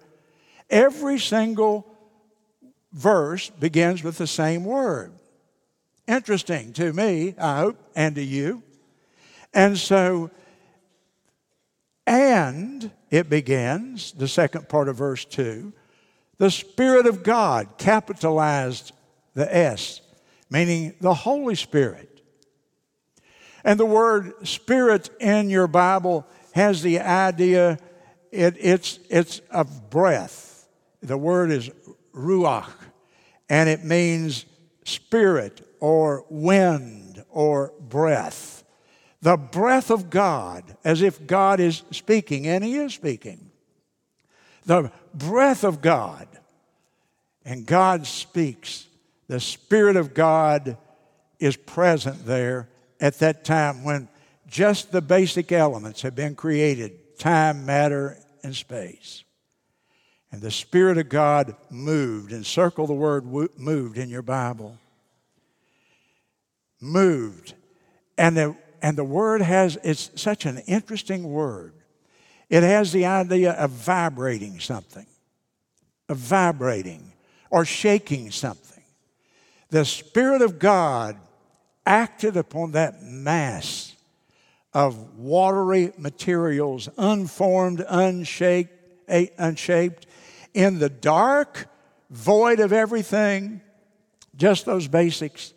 Every 0.69 1.19
single 1.19 1.86
verse 2.91 3.49
begins 3.49 4.03
with 4.03 4.17
the 4.17 4.27
same 4.27 4.63
word. 4.63 5.13
Interesting 6.08 6.73
to 6.73 6.91
me, 6.93 7.36
I 7.39 7.60
hope, 7.60 7.77
and 7.95 8.15
to 8.15 8.23
you. 8.23 8.63
And 9.53 9.77
so, 9.77 10.29
and 12.10 12.89
it 13.12 13.30
begins, 13.30 14.13
the 14.13 14.28
second 14.28 14.67
part 14.67 14.89
of 14.89 14.95
verse 14.95 15.26
2, 15.26 15.72
the 16.39 16.50
Spirit 16.50 17.06
of 17.06 17.22
God, 17.22 17.78
capitalized 17.78 18.93
the 19.36 19.56
S, 19.56 20.02
meaning 20.50 20.95
the 21.00 21.13
Holy 21.13 21.54
Spirit. 21.54 22.22
And 23.63 23.80
the 23.80 23.86
word 23.86 24.48
Spirit 24.48 25.12
in 25.19 25.52
your 25.52 25.67
Bible 25.67 26.26
has 26.54 26.82
the 26.82 27.00
idea 27.00 27.78
it, 28.32 28.56
it's, 28.60 29.00
it's 29.10 29.41
a 29.52 29.63
breath. 29.63 30.67
The 31.02 31.17
word 31.17 31.52
is 31.52 31.69
ruach, 32.13 32.72
and 33.50 33.69
it 33.69 33.84
means 33.84 34.45
spirit 34.84 35.62
or 35.80 36.26
wind 36.30 37.24
or 37.30 37.74
breath. 37.80 38.59
The 39.21 39.38
breath 39.38 39.91
of 39.91 40.10
God, 40.10 40.63
as 40.84 41.01
if 41.01 41.27
God 41.27 41.60
is 41.60 41.84
speaking, 41.91 42.47
and 42.47 42.63
He 42.63 42.77
is 42.77 42.93
speaking. 42.93 43.51
The 44.65 44.91
breath 45.13 45.63
of 45.63 45.82
God, 45.82 46.27
and 47.43 47.65
God 47.65 48.08
speaks. 48.08 48.86
The 49.27 49.39
Spirit 49.39 49.95
of 49.97 50.13
God 50.13 50.77
is 51.39 51.55
present 51.55 52.25
there 52.25 52.69
at 52.99 53.19
that 53.19 53.43
time 53.43 53.84
when 53.84 54.08
just 54.47 54.91
the 54.91 55.01
basic 55.01 55.51
elements 55.51 56.01
have 56.01 56.15
been 56.15 56.36
created 56.36 57.17
time, 57.19 57.65
matter, 57.65 58.17
and 58.43 58.55
space. 58.55 59.23
And 60.32 60.41
the 60.41 60.51
Spirit 60.51 60.97
of 60.97 61.10
God 61.10 61.55
moved, 61.69 62.32
and 62.32 62.45
circle 62.45 62.88
the 62.88 62.93
word 62.93 63.25
moved 63.58 63.97
in 63.97 64.10
your 64.10 64.21
Bible. 64.21 64.77
Moved. 66.79 67.55
And 68.17 68.38
the 68.38 68.55
and 68.82 68.98
the 68.98 69.04
word 69.04 69.42
has, 69.42 69.78
it's 69.84 70.12
such 70.15 70.46
an 70.46 70.60
interesting 70.60 71.32
word. 71.32 71.74
It 72.50 72.63
has 72.63 72.92
the 72.92 73.06
idea 73.06 73.52
of 73.52 73.72
vibrating 73.72 74.60
something, 74.60 75.06
of 76.08 76.18
vibrating 76.18 77.13
or 77.50 77.65
shaking 77.65 78.32
something. 78.32 78.84
The 79.70 79.86
Spirit 79.86 80.42
of 80.42 80.58
God 80.58 81.18
acted 81.86 82.38
upon 82.38 82.72
that 82.72 83.04
mass 83.04 83.96
of 84.74 85.18
watery 85.18 85.92
materials, 85.98 86.89
unformed, 86.98 87.84
unshaped, 87.88 88.74
unshaped, 89.38 90.06
in 90.54 90.80
the 90.80 90.89
dark, 90.89 91.68
void 92.10 92.60
of 92.60 92.74
everything, 92.74 93.62
just 94.36 94.65
those 94.65 94.88
basics. 94.88 95.54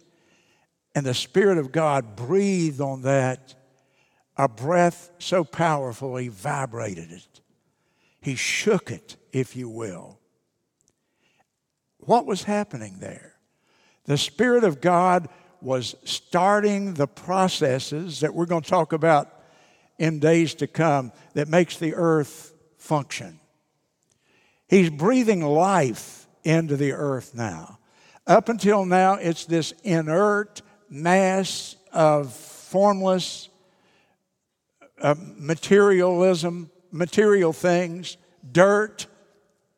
And 0.94 1.06
the 1.06 1.14
Spirit 1.14 1.58
of 1.58 1.72
God 1.72 2.16
breathed 2.16 2.80
on 2.80 3.02
that 3.02 3.54
a 4.36 4.48
breath 4.48 5.10
so 5.18 5.44
powerful 5.44 6.16
he 6.16 6.28
vibrated 6.28 7.10
it. 7.12 7.40
He 8.20 8.34
shook 8.34 8.90
it, 8.90 9.16
if 9.32 9.56
you 9.56 9.68
will. 9.68 10.18
What 11.98 12.26
was 12.26 12.44
happening 12.44 12.96
there? 12.98 13.34
The 14.04 14.18
Spirit 14.18 14.64
of 14.64 14.80
God 14.80 15.28
was 15.60 15.94
starting 16.04 16.94
the 16.94 17.06
processes 17.06 18.20
that 18.20 18.34
we're 18.34 18.46
going 18.46 18.62
to 18.62 18.70
talk 18.70 18.92
about 18.92 19.30
in 19.98 20.18
days 20.18 20.54
to 20.56 20.66
come 20.66 21.12
that 21.34 21.48
makes 21.48 21.76
the 21.76 21.94
earth 21.94 22.52
function. 22.76 23.38
He's 24.68 24.90
breathing 24.90 25.42
life 25.42 26.26
into 26.42 26.76
the 26.76 26.92
earth 26.92 27.34
now. 27.34 27.78
Up 28.26 28.48
until 28.48 28.84
now, 28.84 29.14
it's 29.14 29.44
this 29.44 29.72
inert 29.84 30.62
mass 30.92 31.74
of 31.90 32.34
formless 32.34 33.48
uh, 35.00 35.14
materialism, 35.18 36.70
material 36.90 37.52
things, 37.52 38.18
dirt, 38.52 39.06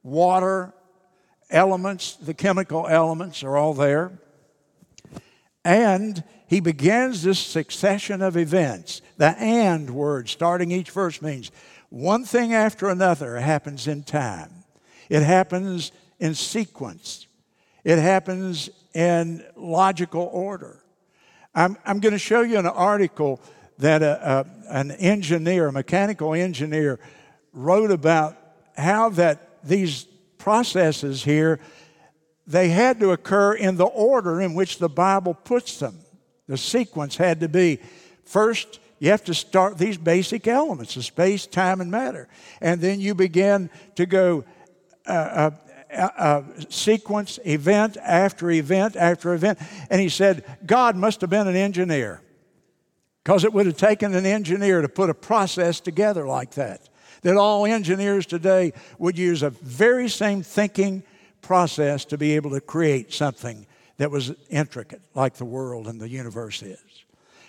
water, 0.03 0.74
elements, 1.50 2.16
the 2.16 2.35
chemical 2.35 2.88
elements 2.88 3.44
are 3.44 3.57
all 3.57 3.74
there. 3.74 4.18
And 5.64 6.22
he 6.48 6.59
begins 6.59 7.22
this 7.22 7.38
succession 7.38 8.20
of 8.20 8.37
events. 8.37 9.00
The 9.16 9.38
and 9.38 9.90
word 9.90 10.29
starting 10.29 10.72
each 10.72 10.90
verse 10.90 11.22
means 11.22 11.53
one 11.90 12.24
thing 12.24 12.53
after 12.53 12.88
another 12.88 13.38
happens 13.38 13.87
in 13.87 14.03
time. 14.03 14.50
It 15.09 15.22
happens 15.22 15.92
in 16.18 16.35
sequence. 16.35 17.29
It 17.85 17.98
happens 17.98 18.68
in 18.94 19.44
logical 19.57 20.29
order. 20.33 20.84
I'm, 21.55 21.77
I'm 21.85 22.01
going 22.01 22.12
to 22.12 22.19
show 22.19 22.43
you 22.43 22.59
an 22.59 22.67
article 22.67 23.40
that 23.79 24.03
a, 24.03 24.47
a, 24.71 24.77
an 24.77 24.90
engineer, 24.93 25.69
a 25.69 25.73
mechanical 25.73 26.35
engineer, 26.35 26.99
wrote 27.53 27.90
about 27.90 28.37
how 28.77 29.11
that 29.11 29.64
these 29.64 30.05
processes 30.38 31.25
here 31.25 31.61
they 32.47 32.69
had 32.69 33.01
to 33.01 33.12
occur 33.12 33.55
in 33.55 33.77
the 33.77 33.87
order 33.87 34.40
in 34.40 34.55
which 34.55 34.79
the 34.79 34.88
Bible 34.88 35.35
puts 35.35 35.79
them. 35.79 35.99
The 36.47 36.59
sequence 36.59 37.17
had 37.17 37.40
to 37.40 37.49
be 37.49 37.79
first, 38.25 38.81
you 38.99 39.11
have 39.11 39.25
to 39.25 39.35
start 39.35 39.79
these 39.79 39.97
basic 39.97 40.47
elements 40.47 40.97
of 40.97 41.05
space, 41.05 41.47
time, 41.47 41.81
and 41.81 41.90
matter. 41.90 42.29
And 42.61 42.81
then 42.81 43.01
you 43.01 43.14
begin 43.14 43.71
to 43.95 44.05
go 44.05 44.45
uh, 45.07 45.12
uh, 45.12 45.51
uh, 45.95 46.43
sequence, 46.69 47.39
event 47.45 47.97
after 47.99 48.51
event 48.51 48.97
after 48.97 49.35
event. 49.35 49.59
And 49.91 50.01
he 50.01 50.09
said, 50.09 50.45
God 50.67 50.97
must 50.97 51.21
have 51.21 51.31
been 51.31 51.49
an 51.49 51.57
engineer 51.57 52.21
because 53.23 53.45
it 53.45 53.53
would 53.53 53.67
have 53.67 53.77
taken 53.77 54.15
an 54.15 54.27
engineer 54.27 54.83
to 54.83 54.89
put 54.89 55.11
a 55.11 55.15
process 55.15 55.81
together 55.81 56.27
like 56.27 56.53
that 56.53 56.89
that 57.25 57.39
all 57.39 57.65
engineers 57.65 58.27
today 58.27 58.73
would 58.99 59.19
use 59.19 59.43
a 59.43 59.51
very 59.51 60.09
same 60.09 60.43
thinking 60.43 61.03
process 61.41 62.05
to 62.05 62.19
be 62.19 62.37
able 62.37 62.51
to 62.51 62.61
create 62.61 63.13
something 63.13 63.67
that 63.97 64.11
was 64.11 64.33
intricate, 64.51 65.01
like 65.15 65.35
the 65.35 65.45
world 65.45 65.89
and 65.89 66.01
the 66.01 66.09
universe 66.09 66.63
is. 66.63 66.79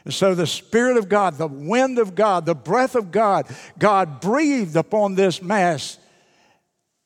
And 0.06 0.14
so 0.14 0.34
the 0.34 0.48
Spirit 0.48 0.98
of 0.98 1.10
God, 1.10 1.38
the 1.38 1.48
wind 1.48 2.00
of 2.00 2.16
God, 2.16 2.46
the 2.46 2.56
breath 2.56 2.96
of 2.96 3.12
God, 3.12 3.48
God 3.78 4.22
breathed 4.22 4.78
upon 4.78 5.16
this 5.16 5.42
mass, 5.42 5.98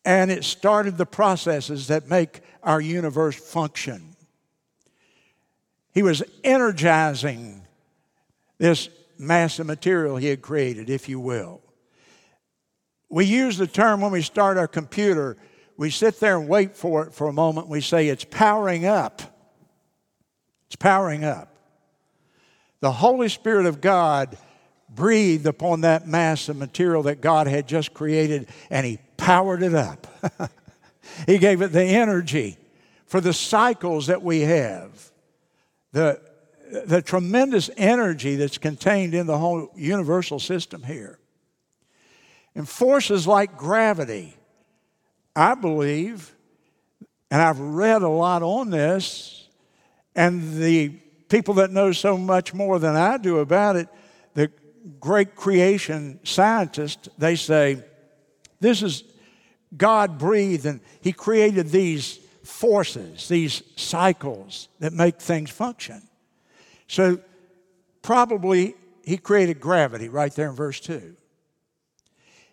and 0.05 0.31
it 0.31 0.43
started 0.43 0.97
the 0.97 1.05
processes 1.05 1.87
that 1.87 2.09
make 2.09 2.41
our 2.63 2.81
universe 2.81 3.35
function. 3.35 4.15
He 5.93 6.03
was 6.03 6.23
energizing 6.43 7.65
this 8.57 8.89
mass 9.17 9.59
of 9.59 9.67
material 9.67 10.17
he 10.17 10.27
had 10.27 10.41
created, 10.41 10.89
if 10.89 11.09
you 11.09 11.19
will. 11.19 11.61
We 13.09 13.25
use 13.25 13.57
the 13.57 13.67
term 13.67 14.01
when 14.01 14.11
we 14.11 14.21
start 14.21 14.57
our 14.57 14.67
computer, 14.67 15.35
we 15.77 15.89
sit 15.89 16.19
there 16.19 16.37
and 16.37 16.47
wait 16.47 16.75
for 16.75 17.07
it 17.07 17.13
for 17.13 17.27
a 17.27 17.33
moment. 17.33 17.67
We 17.67 17.81
say 17.81 18.09
it's 18.09 18.25
powering 18.25 18.85
up. 18.85 19.21
It's 20.67 20.75
powering 20.75 21.23
up. 21.23 21.55
The 22.81 22.91
Holy 22.91 23.29
Spirit 23.29 23.65
of 23.65 23.81
God 23.81 24.37
breathed 24.89 25.45
upon 25.45 25.81
that 25.81 26.07
mass 26.07 26.49
of 26.49 26.57
material 26.57 27.03
that 27.03 27.21
God 27.21 27.47
had 27.47 27.67
just 27.67 27.93
created 27.93 28.49
and 28.69 28.85
He 28.85 28.99
powered 29.19 29.61
it 29.61 29.75
up. 29.75 30.07
he 31.27 31.37
gave 31.37 31.61
it 31.61 31.71
the 31.71 31.83
energy 31.83 32.57
for 33.05 33.21
the 33.21 33.33
cycles 33.33 34.07
that 34.07 34.23
we 34.23 34.41
have, 34.41 35.11
the, 35.91 36.21
the 36.85 37.01
tremendous 37.01 37.69
energy 37.77 38.35
that's 38.35 38.57
contained 38.57 39.13
in 39.13 39.27
the 39.27 39.37
whole 39.37 39.69
universal 39.75 40.39
system 40.39 40.83
here. 40.83 41.19
And 42.55 42.67
forces 42.67 43.27
like 43.27 43.57
gravity, 43.57 44.35
I 45.35 45.55
believe, 45.55 46.35
and 47.31 47.41
I've 47.41 47.59
read 47.59 48.01
a 48.01 48.09
lot 48.09 48.41
on 48.41 48.69
this, 48.69 49.47
and 50.15 50.55
the 50.55 50.89
people 51.29 51.55
that 51.55 51.71
know 51.71 51.91
so 51.91 52.17
much 52.17 52.53
more 52.53 52.79
than 52.79 52.95
I 52.95 53.17
do 53.17 53.39
about 53.39 53.75
it, 53.75 53.87
the 54.33 54.51
great 54.99 55.35
creation 55.35 56.19
scientists, 56.23 57.07
they 57.17 57.35
say 57.35 57.83
this 58.59 58.81
is 58.81 59.03
God 59.75 60.17
breathed 60.17 60.65
and 60.65 60.81
He 61.01 61.11
created 61.11 61.69
these 61.69 62.17
forces, 62.43 63.27
these 63.27 63.63
cycles 63.75 64.67
that 64.79 64.93
make 64.93 65.19
things 65.19 65.49
function. 65.51 66.01
So, 66.87 67.19
probably 68.01 68.75
He 69.03 69.17
created 69.17 69.59
gravity 69.59 70.09
right 70.09 70.33
there 70.33 70.49
in 70.49 70.55
verse 70.55 70.79
2. 70.79 71.15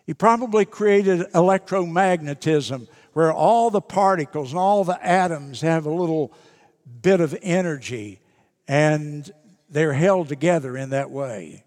He 0.05 0.13
probably 0.13 0.65
created 0.65 1.31
electromagnetism 1.33 2.87
where 3.13 3.33
all 3.33 3.69
the 3.69 3.81
particles 3.81 4.51
and 4.51 4.59
all 4.59 4.83
the 4.83 5.05
atoms 5.05 5.61
have 5.61 5.85
a 5.85 5.91
little 5.91 6.31
bit 7.01 7.19
of 7.19 7.37
energy 7.41 8.19
and 8.67 9.29
they're 9.69 9.93
held 9.93 10.29
together 10.29 10.77
in 10.77 10.91
that 10.91 11.11
way. 11.11 11.63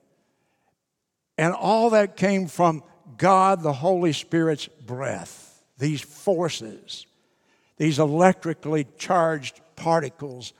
And 1.37 1.53
all 1.53 1.91
that 1.91 2.17
came 2.17 2.47
from 2.47 2.83
God, 3.21 3.63
the 3.63 3.75
Holy 3.75 4.15
Spirit's 4.15 4.67
breath, 4.67 5.63
these 5.77 6.01
forces, 6.01 7.07
these 7.77 7.99
electrically 7.99 8.87
charged 8.97 9.61
particles 9.77 10.55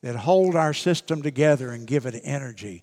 that 0.00 0.16
hold 0.16 0.56
our 0.56 0.72
system 0.72 1.20
together 1.20 1.70
and 1.70 1.86
give 1.86 2.06
it 2.06 2.18
energy. 2.24 2.82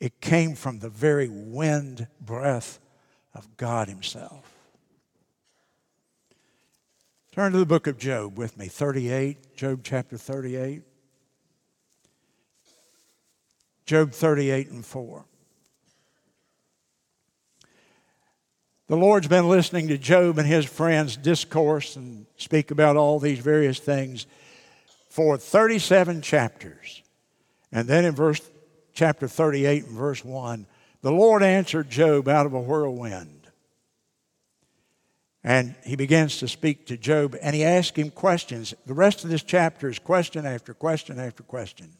It 0.00 0.22
came 0.22 0.54
from 0.54 0.78
the 0.78 0.88
very 0.88 1.28
wind 1.28 2.08
breath 2.18 2.80
of 3.34 3.58
God 3.58 3.88
Himself. 3.88 4.50
Turn 7.32 7.52
to 7.52 7.58
the 7.58 7.66
book 7.66 7.86
of 7.86 7.98
Job 7.98 8.38
with 8.38 8.56
me, 8.56 8.68
38, 8.68 9.54
Job 9.54 9.80
chapter 9.84 10.16
38. 10.16 10.82
Job 13.84 14.12
38 14.12 14.70
and 14.70 14.86
4. 14.86 15.26
The 18.88 18.96
Lord's 18.96 19.28
been 19.28 19.48
listening 19.48 19.88
to 19.88 19.98
Job 19.98 20.38
and 20.38 20.46
his 20.46 20.66
friends 20.66 21.16
discourse 21.16 21.96
and 21.96 22.26
speak 22.36 22.70
about 22.70 22.96
all 22.96 23.18
these 23.18 23.38
various 23.38 23.78
things 23.78 24.26
for 25.08 25.36
37 25.38 26.20
chapters. 26.22 27.02
And 27.70 27.86
then 27.86 28.04
in 28.04 28.14
verse 28.14 28.40
chapter 28.92 29.28
38 29.28 29.84
and 29.84 29.96
verse 29.96 30.24
1, 30.24 30.66
the 31.00 31.12
Lord 31.12 31.42
answered 31.42 31.90
Job 31.90 32.28
out 32.28 32.46
of 32.46 32.54
a 32.54 32.60
whirlwind. 32.60 33.38
And 35.44 35.74
he 35.84 35.96
begins 35.96 36.38
to 36.38 36.48
speak 36.48 36.86
to 36.86 36.96
Job 36.96 37.36
and 37.40 37.54
he 37.54 37.64
asks 37.64 37.96
him 37.96 38.10
questions. 38.10 38.74
The 38.86 38.94
rest 38.94 39.24
of 39.24 39.30
this 39.30 39.42
chapter 39.42 39.88
is 39.88 39.98
question 39.98 40.44
after 40.44 40.74
question 40.74 41.18
after 41.18 41.42
question. 41.42 41.90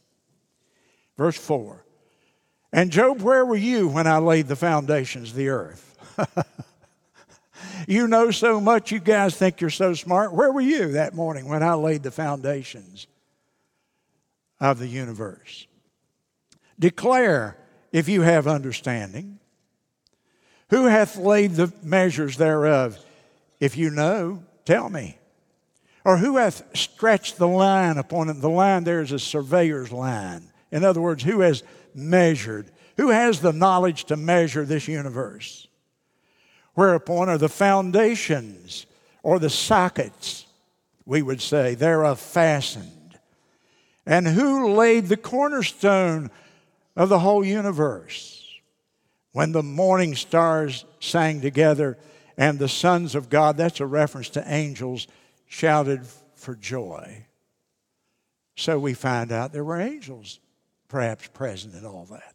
Verse 1.16 1.36
4 1.36 1.84
And 2.72 2.90
Job, 2.90 3.22
where 3.22 3.44
were 3.44 3.56
you 3.56 3.88
when 3.88 4.06
I 4.06 4.18
laid 4.18 4.48
the 4.48 4.56
foundations 4.56 5.30
of 5.30 5.36
the 5.36 5.48
earth? 5.48 5.88
you 7.86 8.06
know 8.06 8.30
so 8.30 8.60
much, 8.60 8.90
you 8.90 8.98
guys 8.98 9.36
think 9.36 9.60
you're 9.60 9.70
so 9.70 9.94
smart. 9.94 10.32
Where 10.32 10.52
were 10.52 10.60
you 10.60 10.92
that 10.92 11.14
morning 11.14 11.48
when 11.48 11.62
I 11.62 11.74
laid 11.74 12.02
the 12.02 12.10
foundations 12.10 13.06
of 14.60 14.78
the 14.78 14.88
universe? 14.88 15.66
Declare 16.78 17.56
if 17.92 18.08
you 18.08 18.22
have 18.22 18.46
understanding? 18.46 19.38
Who 20.70 20.86
hath 20.86 21.16
laid 21.16 21.52
the 21.52 21.72
measures 21.82 22.36
thereof? 22.36 22.98
If 23.60 23.76
you 23.76 23.90
know, 23.90 24.42
tell 24.64 24.88
me. 24.88 25.18
Or 26.04 26.16
who 26.16 26.36
hath 26.36 26.76
stretched 26.76 27.38
the 27.38 27.46
line 27.46 27.98
upon 27.98 28.28
it? 28.28 28.40
The 28.40 28.50
line 28.50 28.84
there 28.84 29.02
is 29.02 29.12
a 29.12 29.18
surveyor's 29.18 29.92
line. 29.92 30.50
In 30.70 30.84
other 30.84 31.00
words, 31.00 31.22
who 31.22 31.40
has 31.40 31.62
measured? 31.94 32.70
Who 32.96 33.10
has 33.10 33.40
the 33.40 33.52
knowledge 33.52 34.06
to 34.06 34.16
measure 34.16 34.64
this 34.64 34.88
universe? 34.88 35.68
Whereupon 36.74 37.28
are 37.28 37.38
the 37.38 37.48
foundations 37.48 38.86
or 39.22 39.38
the 39.38 39.50
sockets, 39.50 40.46
we 41.04 41.22
would 41.22 41.40
say, 41.40 41.74
thereof 41.74 42.18
fastened. 42.18 43.18
And 44.06 44.26
who 44.26 44.72
laid 44.72 45.06
the 45.06 45.16
cornerstone 45.16 46.30
of 46.96 47.08
the 47.08 47.20
whole 47.20 47.44
universe? 47.44 48.38
When 49.32 49.52
the 49.52 49.62
morning 49.62 50.14
stars 50.14 50.84
sang 51.00 51.40
together 51.40 51.98
and 52.36 52.58
the 52.58 52.68
sons 52.68 53.14
of 53.14 53.30
God, 53.30 53.56
that's 53.56 53.80
a 53.80 53.86
reference 53.86 54.28
to 54.30 54.44
angels, 54.46 55.06
shouted 55.46 56.02
for 56.34 56.54
joy. 56.54 57.26
So 58.56 58.78
we 58.78 58.94
find 58.94 59.32
out 59.32 59.52
there 59.52 59.64
were 59.64 59.80
angels 59.80 60.40
perhaps 60.88 61.28
present 61.28 61.74
in 61.74 61.86
all 61.86 62.06
that. 62.10 62.34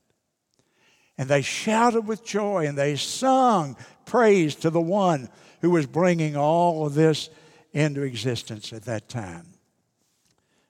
And 1.18 1.28
they 1.30 1.42
shouted 1.42 2.02
with 2.02 2.24
joy 2.24 2.68
and 2.68 2.78
they 2.78 2.96
sung 2.96 3.76
praise 4.06 4.56
to 4.56 4.70
the 4.70 4.82
one 4.82 5.30
who 5.62 5.72
was 5.72 5.86
bringing 5.86 6.36
all 6.36 6.86
of 6.86 6.94
this 6.94 7.30
into 7.74 8.04
existence 8.04 8.72
at 8.74 8.84
that 8.84 9.10
time. 9.10 9.46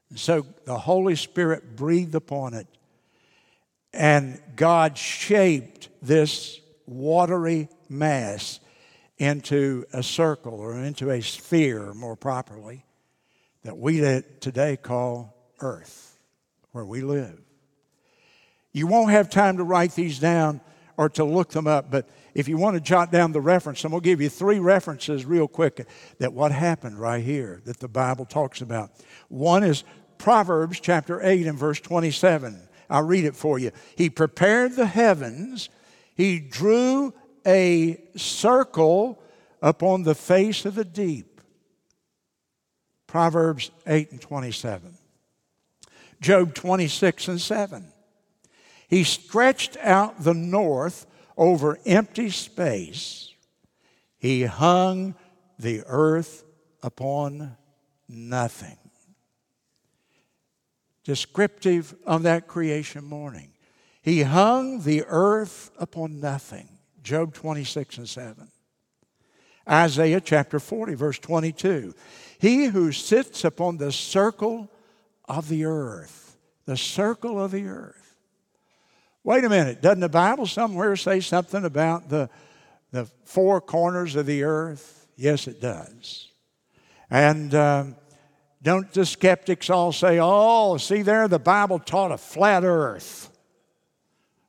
And 0.10 0.20
so 0.20 0.46
the 0.66 0.78
Holy 0.78 1.16
Spirit 1.16 1.76
breathed 1.76 2.16
upon 2.16 2.54
it, 2.54 2.68
and 3.94 4.42
God 4.56 4.98
shaped 4.98 5.90
this 6.02 6.62
watery 6.86 7.68
mass 7.90 8.60
into 9.18 9.86
a 9.92 10.04
circle 10.04 10.60
or 10.60 10.82
into 10.82 11.10
a 11.10 11.22
sphere, 11.22 11.94
more 11.94 12.16
properly, 12.16 12.86
that 13.64 13.78
we 13.78 14.00
today 14.40 14.78
call 14.78 15.36
Earth, 15.60 16.18
where 16.72 16.86
we 16.86 17.02
live. 17.02 17.47
You 18.78 18.86
won't 18.86 19.10
have 19.10 19.28
time 19.32 19.58
to 19.58 19.64
write 19.64 19.96
these 19.96 20.20
down 20.20 20.62
or 20.98 21.10
to 21.10 21.24
look 21.24 21.50
them 21.50 21.66
up, 21.66 21.90
but 21.90 22.08
if 22.36 22.48
you 22.48 22.58
want 22.58 22.76
to 22.76 22.80
jot 22.80 23.12
down 23.12 23.32
the 23.32 23.42
reference, 23.42 23.84
I'm 23.84 23.90
going 23.90 24.04
to 24.04 24.06
give 24.08 24.22
you 24.22 24.30
three 24.30 24.60
references 24.60 25.26
real 25.26 25.48
quick 25.48 25.88
that 26.20 26.32
what 26.32 26.52
happened 26.52 27.00
right 27.00 27.24
here 27.24 27.60
that 27.66 27.80
the 27.80 27.88
Bible 27.88 28.26
talks 28.26 28.62
about. 28.62 28.92
One 29.30 29.64
is 29.64 29.84
Proverbs 30.20 30.80
chapter 30.80 31.20
8 31.24 31.48
and 31.48 31.58
verse 31.58 31.80
27. 31.80 32.70
I'll 32.88 33.02
read 33.02 33.26
it 33.26 33.36
for 33.36 33.58
you. 33.58 33.72
He 33.96 34.12
prepared 34.12 34.76
the 34.76 34.86
heavens, 34.86 35.70
he 36.14 36.40
drew 36.40 37.16
a 37.48 38.00
circle 38.16 39.20
upon 39.60 40.04
the 40.04 40.14
face 40.14 40.66
of 40.66 40.76
the 40.76 40.86
deep. 40.86 41.42
Proverbs 43.08 43.72
8 43.88 44.12
and 44.12 44.22
27. 44.22 44.96
Job 46.22 46.54
26 46.54 47.28
and 47.28 47.42
7. 47.42 47.94
He 48.88 49.04
stretched 49.04 49.78
out 49.82 50.24
the 50.24 50.34
north 50.34 51.06
over 51.38 51.78
empty 51.86 52.30
space, 52.30 53.34
he 54.18 54.46
hung 54.46 55.14
the 55.60 55.84
earth 55.86 56.44
upon 56.82 57.56
nothing. 58.10 58.78
Descriptive 61.04 61.96
of 62.06 62.24
that 62.24 62.48
creation 62.48 63.04
morning. 63.04 63.52
He 64.02 64.24
hung 64.24 64.82
the 64.82 65.04
earth 65.08 65.70
upon 65.78 66.20
nothing. 66.20 66.68
Job 67.04 67.34
26 67.34 68.00
and 68.00 68.10
7. 68.10 68.48
Isaiah 69.70 70.22
chapter 70.22 70.60
40, 70.60 70.96
verse 70.96 71.20
22. 71.20 71.94
He 72.40 72.66
who 72.66 72.92
sits 72.92 73.44
upon 73.44 73.78
the 73.78 73.92
circle 73.92 74.70
of 75.26 75.50
the 75.50 75.66
earth, 75.66 76.38
the 76.66 76.78
circle 76.78 77.42
of 77.42 77.52
the 77.52 77.68
earth. 77.68 78.07
Wait 79.28 79.44
a 79.44 79.50
minute, 79.50 79.82
doesn't 79.82 80.00
the 80.00 80.08
Bible 80.08 80.46
somewhere 80.46 80.96
say 80.96 81.20
something 81.20 81.66
about 81.66 82.08
the, 82.08 82.30
the 82.92 83.04
four 83.26 83.60
corners 83.60 84.16
of 84.16 84.26
the 84.26 84.44
earth? 84.44 85.06
Yes, 85.18 85.48
it 85.48 85.60
does. 85.60 86.30
And 87.10 87.54
um, 87.54 87.98
don't 88.64 88.90
the 88.94 89.06
skeptics 89.06 89.70
all 89.70 89.92
say, 89.92 90.20
oh, 90.22 90.78
see 90.78 91.02
there, 91.02 91.28
the 91.28 91.40
Bible 91.40 91.78
taught 91.78 92.14
a 92.14 92.18
flat 92.18 92.64
earth? 92.64 93.30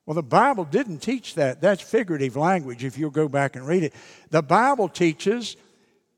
Well, 0.06 0.14
the 0.14 0.22
Bible 0.22 0.64
didn't 0.64 0.98
teach 0.98 1.34
that. 1.34 1.60
That's 1.60 1.82
figurative 1.82 2.36
language 2.36 2.84
if 2.84 2.96
you'll 2.96 3.10
go 3.10 3.26
back 3.26 3.56
and 3.56 3.66
read 3.66 3.82
it. 3.82 3.94
The 4.30 4.42
Bible 4.42 4.88
teaches, 4.88 5.56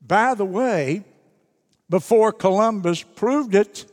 by 0.05 0.35
the 0.35 0.45
way, 0.45 1.03
before 1.89 2.31
Columbus 2.31 3.01
proved 3.01 3.55
it, 3.55 3.91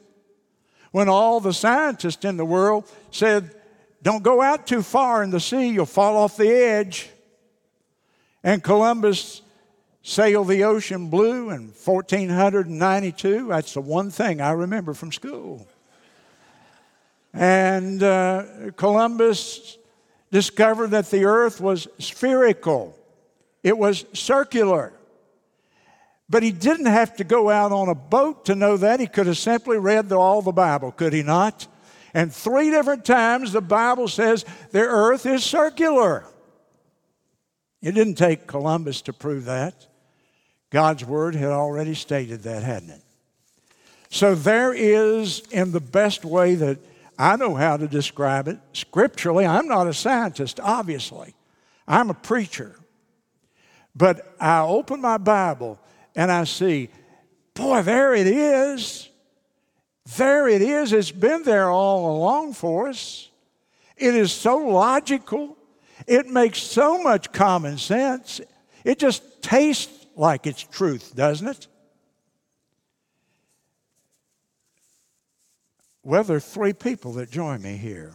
when 0.91 1.09
all 1.09 1.41
the 1.41 1.55
scientists 1.55 2.27
in 2.27 2.37
the 2.37 2.45
world 2.45 2.85
said 3.11 3.55
don't 4.03 4.23
go 4.23 4.41
out 4.41 4.67
too 4.67 4.83
far 4.83 5.23
in 5.23 5.31
the 5.31 5.41
sea, 5.41 5.69
you'll 5.69 5.87
fall 5.87 6.17
off 6.17 6.37
the 6.37 6.49
edge. 6.49 7.11
And 8.45 8.63
Columbus 8.63 9.43
sailed 10.03 10.49
the 10.49 10.65
ocean 10.65 11.11
blue 11.11 11.51
in 11.51 11.73
1492. 11.73 13.49
That's 13.49 13.75
the 13.75 13.81
one 13.81 14.11
thing 14.11 14.41
I 14.41 14.53
remember 14.53 14.95
from 14.95 15.13
school. 15.13 15.67
And 17.35 18.03
uh, 18.03 18.71
Columbus 18.77 19.77
discovered 20.31 20.89
that 20.89 21.11
the 21.11 21.25
earth 21.25 21.61
was 21.61 21.89
spherical, 21.99 22.97
it 23.63 23.77
was 23.77 24.05
circular. 24.13 24.93
But 26.31 26.43
he 26.43 26.53
didn't 26.53 26.87
have 26.87 27.17
to 27.17 27.25
go 27.25 27.49
out 27.49 27.73
on 27.73 27.89
a 27.89 27.95
boat 27.95 28.45
to 28.47 28.55
know 28.55 28.77
that. 28.77 29.01
He 29.01 29.07
could 29.07 29.27
have 29.27 29.39
simply 29.39 29.79
read 29.79 30.11
the, 30.11 30.17
all 30.17 30.43
the 30.43 30.53
Bible, 30.53 30.93
could 30.93 31.15
he 31.15 31.23
not? 31.23 31.67
And 32.15 32.33
three 32.33 32.71
different 32.71 33.05
times 33.05 33.53
the 33.53 33.61
Bible 33.61 34.09
says 34.09 34.45
the 34.71 34.81
earth 34.81 35.27
is 35.27 35.45
circular. 35.45 36.25
It 37.83 37.93
didn't 37.93 38.15
take 38.17 38.47
Columbus 38.47 39.03
to 39.03 39.13
prove 39.13 39.45
that. 39.45 39.87
God's 40.71 41.05
word 41.05 41.35
had 41.35 41.51
already 41.51 41.95
stated 41.95 42.43
that, 42.43 42.63
hadn't 42.63 42.91
it? 42.91 43.03
So 44.11 44.35
there 44.35 44.73
is, 44.73 45.43
in 45.51 45.73
the 45.73 45.81
best 45.81 46.25
way 46.25 46.55
that 46.57 46.79
I 47.19 47.37
know 47.37 47.55
how 47.55 47.77
to 47.77 47.89
describe 47.89 48.49
it, 48.49 48.59
scripturally, 48.73 49.45
I'm 49.45 49.69
not 49.69 49.87
a 49.87 49.95
scientist, 49.95 50.61
obviously. 50.61 51.35
I'm 51.87 52.11
a 52.11 52.15
preacher. 52.15 52.77
But 53.95 54.35
I 54.41 54.61
open 54.61 55.01
my 55.01 55.19
Bible 55.19 55.79
and 56.15 56.31
I 56.31 56.45
see, 56.45 56.91
boy, 57.55 57.83
there 57.83 58.15
it 58.15 58.27
is. 58.27 59.08
There 60.17 60.49
it 60.49 60.63
is. 60.63 60.93
It's 60.93 61.11
been 61.11 61.43
there 61.43 61.69
all 61.69 62.17
along 62.17 62.55
for 62.55 62.89
us. 62.89 63.29
It 63.97 64.15
is 64.15 64.33
so 64.33 64.57
logical. 64.57 65.57
It 66.07 66.27
makes 66.29 66.63
so 66.63 67.03
much 67.03 67.33
common 67.33 67.77
sense. 67.77 68.41
It 68.85 68.99
just 68.99 69.43
tastes 69.43 70.07
like 70.17 70.47
it's 70.47 70.63
truth, 70.63 71.15
doesn't 71.15 71.49
it? 71.49 71.67
Well, 76.03 76.25
there 76.25 76.39
are 76.39 76.41
three 76.41 76.73
people 76.73 77.13
that 77.15 77.31
join 77.31 77.61
me 77.61 77.77
here. 77.77 78.15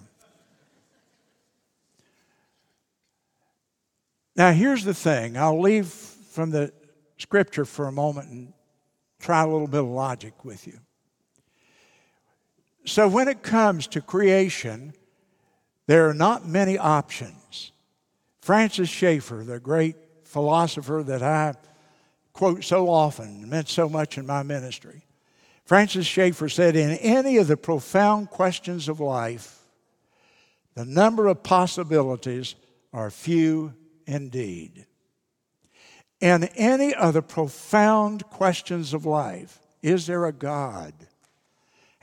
Now, 4.36 4.52
here's 4.52 4.84
the 4.84 4.96
thing 4.96 5.38
I'll 5.38 5.62
leave 5.62 5.88
from 5.88 6.50
the 6.50 6.74
scripture 7.20 7.66
for 7.66 7.88
a 7.88 7.92
moment 7.92 8.30
and 8.30 8.54
try 9.20 9.44
a 9.44 9.48
little 9.48 9.68
bit 9.68 9.82
of 9.82 9.88
logic 9.88 10.44
with 10.44 10.66
you. 10.66 10.80
So, 12.86 13.08
when 13.08 13.28
it 13.28 13.44
comes 13.44 13.88
to 13.88 14.02
creation, 14.02 14.94
there 15.88 16.10
are 16.10 16.14
not 16.14 16.48
many 16.48 16.78
options. 16.78 17.72
Francis 18.42 18.90
Schaeffer, 18.90 19.44
the 19.46 19.60
great 19.60 19.96
philosopher 20.24 21.04
that 21.06 21.24
I 21.24 21.54
quote 22.34 22.64
so 22.64 22.90
often, 22.90 23.48
meant 23.48 23.70
so 23.70 23.88
much 23.88 24.18
in 24.18 24.26
my 24.26 24.44
ministry. 24.44 25.06
Francis 25.66 26.06
Schaeffer 26.06 26.50
said, 26.50 26.76
In 26.76 26.92
any 26.92 27.38
of 27.38 27.48
the 27.48 27.56
profound 27.56 28.30
questions 28.30 28.90
of 28.90 29.00
life, 29.00 29.60
the 30.76 30.84
number 30.84 31.28
of 31.28 31.44
possibilities 31.44 32.56
are 32.92 33.10
few 33.10 33.74
indeed. 34.06 34.88
In 36.20 36.46
any 36.56 36.94
of 36.94 37.14
the 37.14 37.22
profound 37.22 38.26
questions 38.26 38.94
of 38.94 39.06
life, 39.06 39.60
is 39.82 40.08
there 40.08 40.26
a 40.26 40.34
God? 40.34 40.94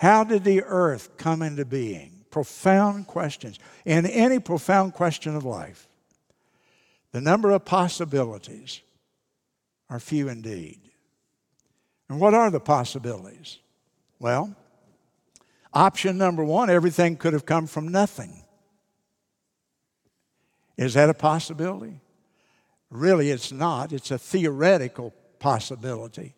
How 0.01 0.24
did 0.24 0.44
the 0.44 0.62
earth 0.62 1.18
come 1.18 1.42
into 1.42 1.66
being? 1.66 2.24
Profound 2.30 3.07
questions. 3.07 3.59
In 3.84 4.07
any 4.07 4.38
profound 4.38 4.94
question 4.94 5.36
of 5.36 5.44
life, 5.44 5.88
the 7.12 7.20
number 7.20 7.51
of 7.51 7.66
possibilities 7.66 8.80
are 9.90 10.01
few 10.01 10.30
indeed. 10.30 10.80
And 12.09 12.18
what 12.18 12.32
are 12.32 12.51
the 12.51 12.61
possibilities? 12.61 13.59
Well, 14.18 14.57
option 15.74 16.16
number 16.16 16.44
one 16.44 16.70
everything 16.70 17.16
could 17.16 17.34
have 17.34 17.44
come 17.44 17.66
from 17.66 17.88
nothing. 17.88 18.42
Is 20.78 20.94
that 20.94 21.11
a 21.11 21.14
possibility? 21.14 22.01
Really, 22.88 23.28
it's 23.30 23.53
not. 23.53 23.92
It's 23.92 24.11
a 24.11 24.18
theoretical 24.18 25.12
possibility. 25.38 26.36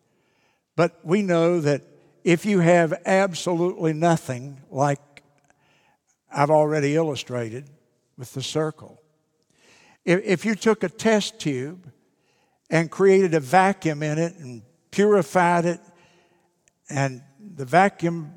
But 0.75 0.99
we 1.05 1.21
know 1.21 1.61
that 1.61 1.92
if 2.23 2.45
you 2.45 2.59
have 2.59 2.93
absolutely 3.05 3.93
nothing, 3.93 4.61
like 4.69 5.23
I've 6.31 6.49
already 6.49 6.95
illustrated 6.95 7.69
with 8.17 8.33
the 8.33 8.41
circle, 8.41 9.01
if, 10.05 10.43
you 10.43 10.55
took 10.55 10.83
a 10.83 10.89
test 10.89 11.39
tube 11.39 11.89
and 12.69 12.91
created 12.91 13.33
a 13.33 13.39
vacuum 13.39 14.03
in 14.03 14.17
it 14.17 14.35
and 14.37 14.63
purified 14.91 15.65
it, 15.65 15.79
and 16.89 17.21
the 17.39 17.65
vacuum 17.65 18.33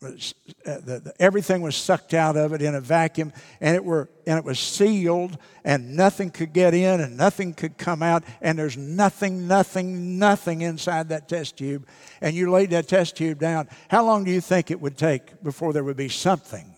was, 0.00 0.34
uh, 0.64 0.78
the, 0.78 1.00
the, 1.00 1.12
everything 1.18 1.60
was 1.60 1.74
sucked 1.74 2.14
out 2.14 2.36
of 2.36 2.52
it 2.52 2.62
in 2.62 2.74
a 2.74 2.80
vacuum, 2.80 3.32
and 3.60 3.74
it 3.74 3.84
were 3.84 4.08
and 4.26 4.38
it 4.38 4.44
was 4.44 4.58
sealed, 4.58 5.38
and 5.64 5.96
nothing 5.96 6.30
could 6.30 6.52
get 6.52 6.74
in, 6.74 7.00
and 7.00 7.16
nothing 7.16 7.54
could 7.54 7.78
come 7.78 8.02
out, 8.02 8.22
and 8.40 8.58
there's 8.58 8.76
nothing, 8.76 9.48
nothing, 9.48 10.18
nothing 10.18 10.60
inside 10.60 11.08
that 11.08 11.28
test 11.28 11.56
tube. 11.56 11.86
And 12.20 12.36
you 12.36 12.50
laid 12.50 12.70
that 12.70 12.88
test 12.88 13.16
tube 13.16 13.38
down. 13.38 13.68
How 13.88 14.04
long 14.04 14.24
do 14.24 14.30
you 14.30 14.40
think 14.40 14.70
it 14.70 14.80
would 14.80 14.98
take 14.98 15.42
before 15.42 15.72
there 15.72 15.84
would 15.84 15.96
be 15.96 16.10
something 16.10 16.74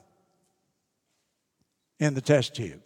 in 1.98 2.14
the 2.14 2.20
test 2.20 2.54
tube? 2.54 2.80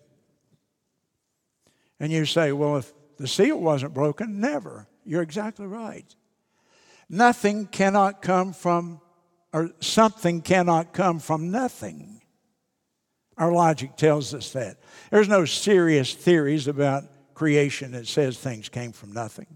And 2.00 2.10
you 2.10 2.24
say, 2.24 2.52
well, 2.52 2.78
if 2.78 2.92
the 3.18 3.28
seal 3.28 3.58
wasn't 3.58 3.94
broken, 3.94 4.40
never. 4.40 4.88
You're 5.04 5.22
exactly 5.22 5.66
right. 5.66 6.06
Nothing 7.08 7.66
cannot 7.66 8.22
come 8.22 8.52
from, 8.52 9.00
or 9.54 9.70
something 9.78 10.42
cannot 10.42 10.92
come 10.92 11.20
from 11.20 11.52
nothing. 11.52 12.20
Our 13.38 13.52
logic 13.52 13.96
tells 13.96 14.34
us 14.34 14.52
that. 14.52 14.78
There's 15.10 15.28
no 15.28 15.44
serious 15.44 16.12
theories 16.12 16.66
about 16.66 17.04
creation 17.34 17.92
that 17.92 18.08
says 18.08 18.36
things 18.36 18.68
came 18.68 18.90
from 18.90 19.12
nothing. 19.12 19.46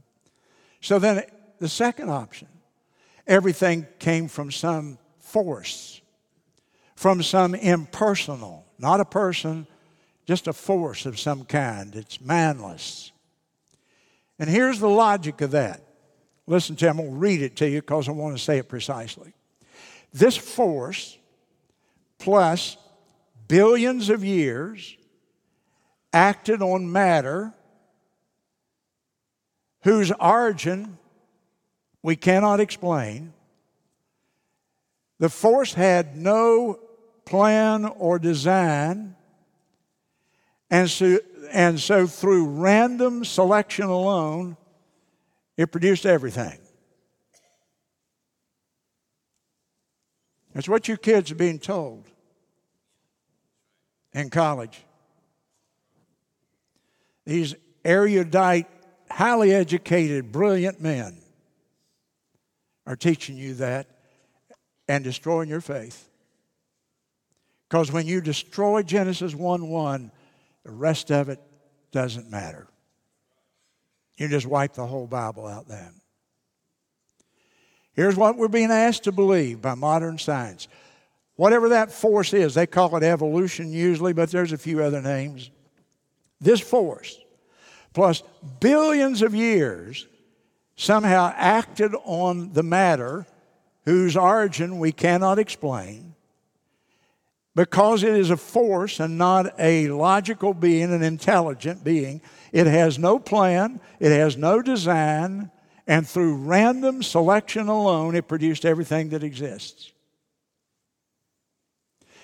So 0.80 1.01
then 1.01 1.24
the 1.59 1.68
second 1.68 2.11
option 2.11 2.46
everything 3.26 3.86
came 3.99 4.28
from 4.28 4.53
some 4.53 4.99
force, 5.18 6.01
from 6.94 7.22
some 7.22 7.55
impersonal, 7.57 8.64
not 8.78 9.01
a 9.01 9.05
person, 9.05 9.66
just 10.26 10.46
a 10.46 10.53
force 10.53 11.07
of 11.07 11.18
some 11.18 11.44
kind. 11.44 11.96
It's 11.96 12.18
manless. 12.18 13.11
And 14.38 14.49
here's 14.49 14.78
the 14.78 14.88
logic 14.88 15.40
of 15.40 15.51
that. 15.51 15.82
Listen 16.46 16.76
to 16.76 16.84
me, 16.84 16.88
I'm 16.88 16.96
going 16.99 17.11
to 17.11 17.16
read 17.16 17.42
it 17.42 17.57
to 17.57 17.68
you 17.68 17.80
because 17.80 18.09
I 18.09 18.12
want 18.12 18.38
to 18.38 18.42
say 18.42 18.59
it 18.59 18.68
precisely. 18.68 19.34
This 20.12 20.36
force, 20.36 21.18
plus 22.18 22.76
billions 23.46 24.11
of 24.11 24.24
years, 24.24 24.96
acted 26.12 26.62
on 26.62 26.90
matter 26.90 27.52
whose 29.82 30.11
origin 30.12 30.98
we 32.02 32.16
cannot 32.16 32.61
explain. 32.61 33.32
The 35.18 35.28
force 35.28 35.74
had 35.74 36.16
no 36.16 36.78
plan 37.24 37.84
or 37.84 38.18
design 38.18 39.16
and 40.70 40.90
so, 40.90 41.18
and 41.50 41.80
so 41.80 42.06
through 42.06 42.46
random 42.46 43.24
selection 43.24 43.86
alone, 43.86 44.56
it 45.56 45.72
produced 45.72 46.06
everything. 46.06 46.59
That's 50.55 50.68
what 50.68 50.88
you 50.88 50.96
kids 50.96 51.30
are 51.30 51.36
being 51.36 51.59
told 51.59 52.09
in 54.12 54.30
college. 54.30 54.84
These 57.26 57.55
erudite, 57.84 58.66
highly 59.11 59.53
educated, 59.53 60.32
brilliant 60.32 60.80
men 60.80 61.20
are 62.86 62.96
teaching 62.96 63.36
you 63.36 63.55
that 63.55 63.86
and 64.88 65.05
destroying 65.05 65.49
your 65.49 65.61
faith. 65.61 66.09
Because 67.68 67.92
when 67.92 68.07
you 68.07 68.22
destroy 68.22 68.82
Genesis 68.82 69.34
1 69.34 69.68
1, 69.68 70.11
the 70.64 70.70
rest 70.70 71.11
of 71.11 71.28
it 71.28 71.38
doesn't 71.92 72.30
matter. 72.30 72.66
You 74.16 74.28
just 74.28 74.46
wipe 74.46 74.72
the 74.72 74.86
whole 74.86 75.07
Bible 75.07 75.46
out 75.46 75.68
then. 75.68 75.97
Here's 77.99 78.14
what 78.14 78.36
we're 78.36 78.46
being 78.46 78.70
asked 78.70 79.03
to 79.05 79.12
believe 79.12 79.61
by 79.61 79.74
modern 79.74 80.18
science. 80.18 80.68
Whatever 81.34 81.70
that 81.70 81.90
force 81.90 82.32
is, 82.32 82.55
they 82.55 82.64
call 82.64 82.96
it 82.96 83.03
evolution 83.03 83.72
usually, 83.72 84.12
but 84.12 84.30
there's 84.30 84.53
a 84.53 84.57
few 84.57 84.84
other 84.84 85.03
names. 85.03 85.51
This 86.40 86.61
force, 86.61 87.18
plus 87.92 88.22
billions 88.61 89.20
of 89.20 89.34
years, 89.34 90.07
somehow 90.76 91.34
acted 91.34 91.92
on 92.05 92.53
the 92.53 92.62
matter 92.62 93.26
whose 93.84 94.16
origin 94.16 94.78
we 94.78 94.92
cannot 94.92 95.40
explain 95.40 96.14
because 97.57 98.05
it 98.05 98.14
is 98.14 98.30
a 98.30 98.36
force 98.36 99.01
and 99.01 99.18
not 99.18 99.53
a 99.59 99.88
logical 99.88 100.55
being, 100.55 100.94
an 100.94 101.03
intelligent 101.03 101.82
being, 101.82 102.22
it 102.53 102.68
has 102.68 102.96
no 102.96 103.18
plan, 103.18 103.80
it 103.99 104.12
has 104.12 104.36
no 104.36 104.62
design, 104.62 105.51
and 105.89 106.07
through 106.07 106.36
random 106.36 107.03
selection 107.03 107.66
alone, 107.68 108.14
it 108.14 108.28
produced 108.28 108.66
everything 108.66 109.09
that 109.09 109.24
exists. 109.24 109.91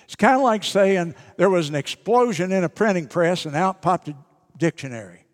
It's 0.05 0.15
kind 0.15 0.35
of 0.35 0.43
like 0.43 0.63
saying 0.63 1.15
there 1.37 1.49
was 1.49 1.67
an 1.67 1.75
explosion 1.75 2.51
in 2.51 2.63
a 2.63 2.69
printing 2.69 3.07
press 3.07 3.45
and 3.45 3.55
out 3.55 3.81
popped 3.81 4.07
a 4.07 4.15
dictionary. 4.55 5.25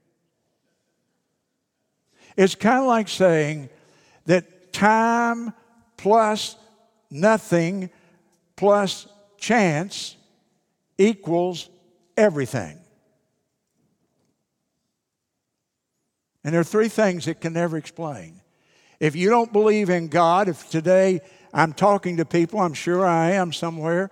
It's 2.38 2.56
kind 2.56 2.80
of 2.80 2.86
like 2.86 3.10
saying 3.10 3.70
that 4.26 4.72
time 4.72 5.54
plus 5.98 6.56
nothing 7.10 7.90
plus 8.56 9.08
chance 9.38 10.16
equals 10.98 11.70
everything. 12.16 12.81
And 16.44 16.54
there 16.54 16.62
are 16.62 16.66
three 16.66 16.90
things 16.90 17.26
that 17.26 17.42
can 17.42 17.54
never 17.54 17.78
explain. 17.78 18.42
If 19.00 19.16
you 19.16 19.30
don't 19.30 19.52
believe 19.52 19.90
in 19.90 20.08
God, 20.08 20.48
if 20.48 20.70
today 20.70 21.22
I'm 21.54 21.74
talking 21.74 22.18
to 22.18 22.26
people, 22.26 22.60
I'm 22.60 22.74
sure 22.74 23.06
I 23.06 23.32
am 23.32 23.54
somewhere, 23.54 24.10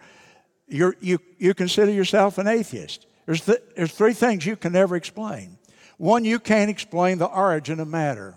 you 0.67 0.93
you, 0.99 1.19
you 1.37 1.53
consider 1.53 1.91
yourself 1.91 2.37
an 2.37 2.47
atheist. 2.47 3.05
There's, 3.25 3.41
th- 3.41 3.61
there's 3.75 3.91
three 3.91 4.13
things 4.13 4.45
you 4.45 4.55
can 4.55 4.73
never 4.73 4.95
explain. 4.95 5.57
One, 5.97 6.25
you 6.25 6.39
can't 6.39 6.69
explain 6.69 7.17
the 7.17 7.27
origin 7.27 7.79
of 7.79 7.87
matter. 7.87 8.35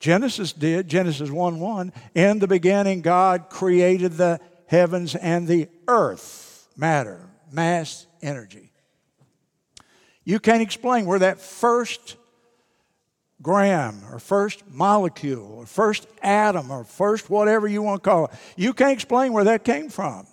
Genesis 0.00 0.52
did, 0.52 0.88
Genesis 0.88 1.30
1 1.30 1.60
1. 1.60 1.92
In 2.14 2.38
the 2.38 2.46
beginning, 2.46 3.02
God 3.02 3.50
created 3.50 4.12
the 4.12 4.40
heavens 4.66 5.14
and 5.14 5.46
the 5.48 5.68
earth, 5.88 6.68
matter, 6.76 7.28
mass, 7.50 8.06
energy. 8.22 8.67
You 10.28 10.38
can't 10.38 10.60
explain 10.60 11.06
where 11.06 11.20
that 11.20 11.40
first 11.40 12.16
gram 13.40 14.02
or 14.12 14.18
first 14.18 14.62
molecule 14.68 15.54
or 15.54 15.64
first 15.64 16.06
atom 16.22 16.70
or 16.70 16.84
first 16.84 17.30
whatever 17.30 17.66
you 17.66 17.80
want 17.80 18.04
to 18.04 18.10
call 18.10 18.24
it, 18.26 18.32
you 18.54 18.74
can't 18.74 18.92
explain 18.92 19.32
where 19.32 19.44
that 19.44 19.64
came 19.64 19.88
from. 19.88 20.26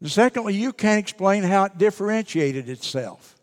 And 0.00 0.10
secondly, 0.10 0.54
you 0.54 0.72
can't 0.72 0.98
explain 0.98 1.44
how 1.44 1.66
it 1.66 1.78
differentiated 1.78 2.68
itself. 2.68 3.36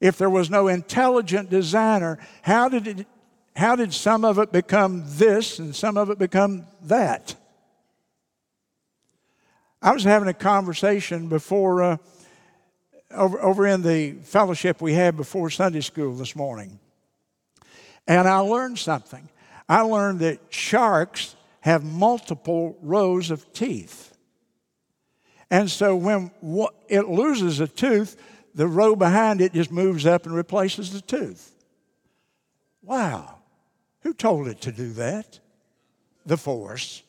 If 0.00 0.16
there 0.16 0.30
was 0.30 0.48
no 0.48 0.68
intelligent 0.68 1.50
designer, 1.50 2.18
how 2.40 2.70
did 2.70 2.86
it, 2.88 3.06
how 3.54 3.76
did 3.76 3.92
some 3.92 4.24
of 4.24 4.38
it 4.38 4.52
become 4.52 5.04
this 5.04 5.58
and 5.58 5.76
some 5.76 5.98
of 5.98 6.08
it 6.08 6.18
become 6.18 6.64
that? 6.84 7.34
I 9.84 9.92
was 9.92 10.02
having 10.02 10.28
a 10.28 10.34
conversation 10.34 11.28
before, 11.28 11.82
uh, 11.82 11.96
over, 13.10 13.38
over 13.38 13.66
in 13.66 13.82
the 13.82 14.12
fellowship 14.12 14.80
we 14.80 14.94
had 14.94 15.14
before 15.14 15.50
Sunday 15.50 15.82
school 15.82 16.14
this 16.14 16.34
morning. 16.34 16.80
And 18.06 18.26
I 18.26 18.38
learned 18.38 18.78
something. 18.78 19.28
I 19.68 19.82
learned 19.82 20.20
that 20.20 20.40
sharks 20.48 21.36
have 21.60 21.84
multiple 21.84 22.78
rows 22.80 23.30
of 23.30 23.52
teeth. 23.52 24.16
And 25.50 25.70
so 25.70 25.94
when 25.94 26.30
it 26.88 27.08
loses 27.10 27.60
a 27.60 27.68
tooth, 27.68 28.16
the 28.54 28.66
row 28.66 28.96
behind 28.96 29.42
it 29.42 29.52
just 29.52 29.70
moves 29.70 30.06
up 30.06 30.24
and 30.24 30.34
replaces 30.34 30.94
the 30.94 31.02
tooth. 31.02 31.54
Wow. 32.80 33.40
Who 34.00 34.14
told 34.14 34.48
it 34.48 34.62
to 34.62 34.72
do 34.72 34.94
that? 34.94 35.40
The 36.24 36.38
force. 36.38 37.02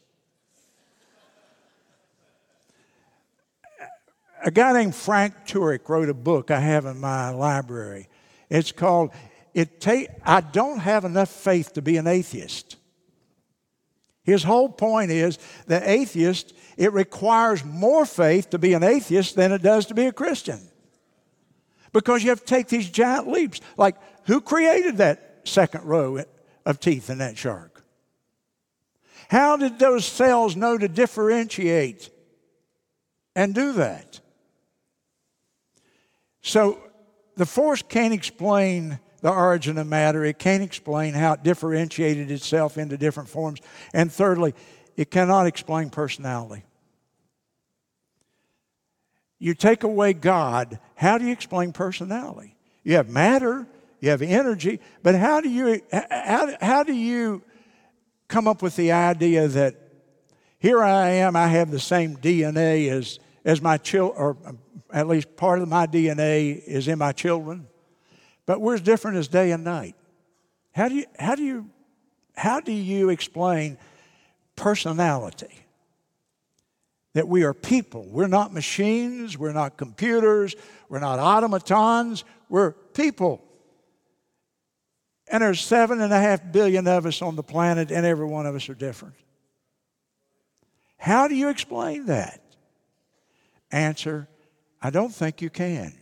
A 4.46 4.52
guy 4.52 4.74
named 4.74 4.94
Frank 4.94 5.34
Turek 5.48 5.90
wrote 5.90 6.08
a 6.08 6.14
book 6.14 6.52
I 6.52 6.60
have 6.60 6.86
in 6.86 7.00
my 7.00 7.32
library. 7.32 8.08
It's 8.48 8.72
called 8.72 9.10
it 9.56 9.82
take, 9.82 10.10
I 10.24 10.42
don't 10.42 10.80
have 10.80 11.04
enough 11.04 11.30
faith 11.30 11.74
to 11.74 11.82
be 11.82 11.98
an 11.98 12.06
atheist. 12.06 12.76
His 14.24 14.44
whole 14.44 14.70
point 14.70 15.10
is 15.10 15.40
that 15.66 15.88
atheist, 15.88 16.54
it 16.78 16.94
requires 16.94 17.66
more 17.66 18.06
faith 18.06 18.52
to 18.52 18.60
be 18.60 18.74
an 18.74 18.84
atheist 18.84 19.36
than 19.36 19.52
it 19.52 19.64
does 19.64 19.88
to 19.88 19.96
be 19.96 20.06
a 20.06 20.14
Christian. 20.14 20.60
Because 21.92 22.24
you 22.24 22.30
have 22.30 22.42
to 22.42 22.46
take 22.46 22.68
these 22.68 22.90
giant 22.90 23.28
leaps. 23.28 23.62
Like, 23.78 23.96
who 24.26 24.42
created 24.42 24.98
that 24.98 25.42
second 25.46 25.86
row 25.86 26.24
of 26.66 26.80
teeth 26.80 27.10
in 27.10 27.18
that 27.18 27.38
shark? 27.38 27.84
How 29.30 29.58
did 29.58 29.80
those 29.80 30.06
cells 30.06 30.56
know 30.56 30.78
to 30.78 30.88
differentiate 30.88 32.12
and 33.36 33.56
do 33.56 33.74
that? 33.74 34.20
So, 36.46 36.78
the 37.38 37.46
force 37.48 37.82
can't 37.82 38.14
explain 38.14 39.00
the 39.22 39.32
origin 39.32 39.80
of 39.80 39.88
matter. 39.88 40.24
It 40.24 40.38
can't 40.38 40.62
explain 40.62 41.16
how 41.16 41.34
it 41.34 41.42
differentiated 41.42 42.30
itself 42.30 42.78
into 42.78 42.98
different 42.98 43.30
forms. 43.30 43.62
And 43.96 44.12
thirdly, 44.12 44.54
it 44.96 45.10
cannot 45.10 45.48
explain 45.48 45.90
personality. 45.90 46.64
You 49.40 49.56
take 49.56 49.82
away 49.82 50.14
God, 50.14 50.80
how 50.94 51.18
do 51.18 51.26
you 51.26 51.32
explain 51.32 51.74
personality? 51.74 52.56
You 52.84 52.98
have 52.98 53.10
matter, 53.10 53.66
you 54.00 54.12
have 54.12 54.22
energy, 54.22 54.82
but 55.02 55.16
how 55.16 55.42
do 55.42 55.50
you 55.50 55.82
how, 55.92 56.56
how 56.62 56.84
do 56.84 56.94
you 56.94 57.42
come 58.28 58.48
up 58.48 58.62
with 58.62 58.76
the 58.76 58.92
idea 58.92 59.48
that 59.48 59.76
here 60.60 60.84
I 60.84 61.10
am, 61.10 61.36
I 61.36 61.48
have 61.48 61.72
the 61.72 61.80
same 61.80 62.16
DNA 62.16 62.88
as 62.92 63.20
as 63.46 63.62
my 63.62 63.78
children, 63.78 64.20
or 64.20 64.38
uh, 64.46 64.52
at 64.92 65.08
least 65.08 65.36
part 65.38 65.62
of 65.62 65.70
my 65.70 65.86
DNA 65.86 66.62
is 66.66 66.88
in 66.88 66.98
my 66.98 67.12
children. 67.12 67.68
But 68.46 68.60
we're 68.60 68.74
as 68.74 68.82
different 68.82 69.18
as 69.18 69.28
day 69.28 69.52
and 69.52 69.64
night. 69.64 69.96
How 70.74 70.90
do 70.90 70.96
you, 70.96 71.06
how 71.18 71.36
do 71.36 71.44
you, 71.44 71.70
how 72.36 72.60
do 72.60 72.74
you 72.74 73.10
explain 73.10 73.78
personality? 74.56 75.62
That 77.14 77.30
we 77.30 77.44
are 77.44 77.54
people. 77.54 78.06
We're 78.10 78.28
not 78.28 78.52
machines, 78.52 79.38
we're 79.38 79.54
not 79.54 79.78
computers, 79.78 80.56
we're 80.90 81.00
not 81.00 81.18
automatons, 81.18 82.26
we're 82.50 82.72
people. 82.72 83.42
And 85.32 85.42
there's 85.42 85.62
seven 85.62 86.02
and 86.02 86.12
a 86.12 86.20
half 86.20 86.42
billion 86.52 86.88
of 86.88 87.06
us 87.06 87.22
on 87.22 87.36
the 87.36 87.44
planet, 87.44 87.90
and 87.92 88.06
every 88.06 88.26
one 88.28 88.46
of 88.46 88.54
us 88.54 88.68
are 88.70 88.76
different. 88.76 89.16
How 90.98 91.28
do 91.28 91.36
you 91.36 91.50
explain 91.50 92.08
that? 92.08 92.42
Answer 93.76 94.30
I 94.82 94.90
don't 94.90 95.14
think 95.14 95.42
you 95.42 95.50
can. 95.50 95.94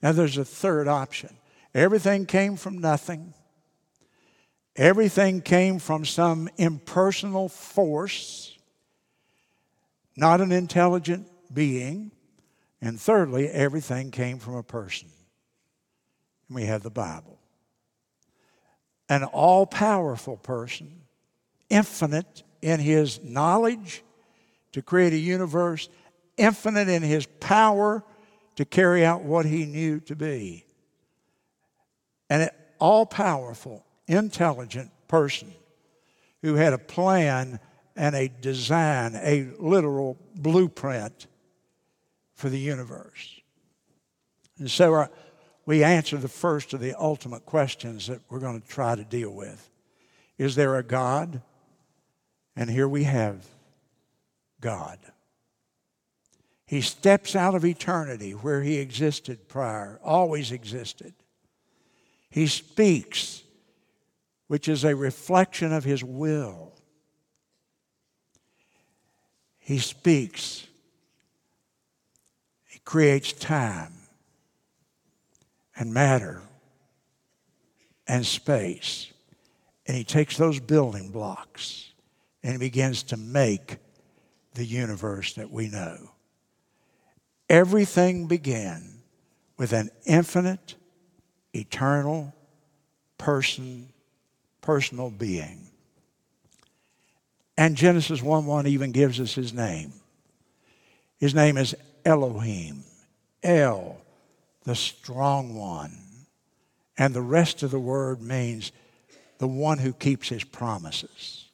Now, 0.00 0.12
there's 0.12 0.38
a 0.38 0.44
third 0.44 0.86
option. 0.86 1.36
Everything 1.74 2.26
came 2.26 2.56
from 2.56 2.78
nothing, 2.78 3.34
everything 4.76 5.42
came 5.42 5.80
from 5.80 6.04
some 6.04 6.48
impersonal 6.56 7.48
force, 7.48 8.56
not 10.16 10.40
an 10.40 10.52
intelligent 10.52 11.28
being. 11.52 12.12
And 12.82 12.98
thirdly, 12.98 13.48
everything 13.48 14.10
came 14.10 14.38
from 14.38 14.54
a 14.54 14.62
person. 14.62 15.08
And 16.48 16.54
we 16.54 16.64
have 16.64 16.82
the 16.82 16.90
Bible. 16.90 17.38
An 19.08 19.24
all 19.24 19.66
powerful 19.66 20.36
person, 20.36 21.02
infinite 21.68 22.42
in 22.62 22.80
his 22.80 23.22
knowledge 23.22 24.02
to 24.72 24.82
create 24.82 25.12
a 25.12 25.18
universe, 25.18 25.88
infinite 26.36 26.88
in 26.88 27.02
his 27.02 27.26
power 27.26 28.04
to 28.56 28.64
carry 28.64 29.04
out 29.04 29.22
what 29.22 29.46
he 29.46 29.64
knew 29.64 30.00
to 30.00 30.16
be. 30.16 30.64
An 32.28 32.48
all 32.78 33.06
powerful, 33.06 33.84
intelligent 34.06 34.90
person 35.08 35.52
who 36.42 36.54
had 36.54 36.72
a 36.72 36.78
plan 36.78 37.60
and 37.96 38.14
a 38.14 38.28
design, 38.28 39.14
a 39.16 39.48
literal 39.58 40.16
blueprint 40.34 41.26
for 42.34 42.48
the 42.48 42.58
universe. 42.58 43.40
And 44.58 44.70
so 44.70 44.92
our, 44.92 45.04
uh, 45.04 45.08
we 45.66 45.84
answer 45.84 46.16
the 46.16 46.28
first 46.28 46.72
of 46.72 46.80
the 46.80 46.94
ultimate 46.98 47.44
questions 47.46 48.06
that 48.06 48.20
we're 48.28 48.40
going 48.40 48.60
to 48.60 48.66
try 48.66 48.94
to 48.94 49.04
deal 49.04 49.30
with. 49.30 49.70
Is 50.38 50.54
there 50.54 50.76
a 50.76 50.82
God? 50.82 51.42
And 52.56 52.70
here 52.70 52.88
we 52.88 53.04
have 53.04 53.46
God. 54.60 54.98
He 56.66 56.82
steps 56.82 57.34
out 57.34 57.54
of 57.54 57.64
eternity 57.64 58.32
where 58.32 58.62
he 58.62 58.76
existed 58.76 59.48
prior, 59.48 59.98
always 60.04 60.52
existed. 60.52 61.14
He 62.30 62.46
speaks, 62.46 63.42
which 64.46 64.68
is 64.68 64.84
a 64.84 64.94
reflection 64.94 65.72
of 65.72 65.82
his 65.82 66.04
will. 66.04 66.72
He 69.58 69.78
speaks. 69.78 70.66
He 72.68 72.78
creates 72.80 73.32
time 73.32 73.94
and 75.76 75.92
matter 75.92 76.40
and 78.06 78.24
space. 78.24 79.12
And 79.86 79.96
he 79.96 80.04
takes 80.04 80.36
those 80.36 80.60
building 80.60 81.10
blocks 81.10 81.92
and 82.42 82.52
he 82.52 82.58
begins 82.58 83.02
to 83.04 83.16
make 83.16 83.76
the 84.54 84.64
universe 84.64 85.34
that 85.34 85.50
we 85.50 85.68
know. 85.68 86.10
Everything 87.48 88.26
began 88.26 89.02
with 89.56 89.72
an 89.72 89.90
infinite, 90.06 90.76
eternal 91.54 92.34
person, 93.18 93.88
personal 94.60 95.10
being. 95.10 95.66
And 97.56 97.76
Genesis 97.76 98.22
1 98.22 98.46
1 98.46 98.66
even 98.66 98.92
gives 98.92 99.20
us 99.20 99.34
his 99.34 99.52
name. 99.52 99.92
His 101.18 101.34
name 101.34 101.58
is 101.58 101.74
Elohim, 102.04 102.84
El, 103.42 103.98
the 104.64 104.74
strong 104.74 105.54
one. 105.54 105.98
And 106.96 107.12
the 107.12 107.22
rest 107.22 107.62
of 107.62 107.70
the 107.70 107.78
word 107.78 108.22
means 108.22 108.72
the 109.38 109.48
one 109.48 109.78
who 109.78 109.92
keeps 109.92 110.28
his 110.28 110.44
promises. 110.44 111.46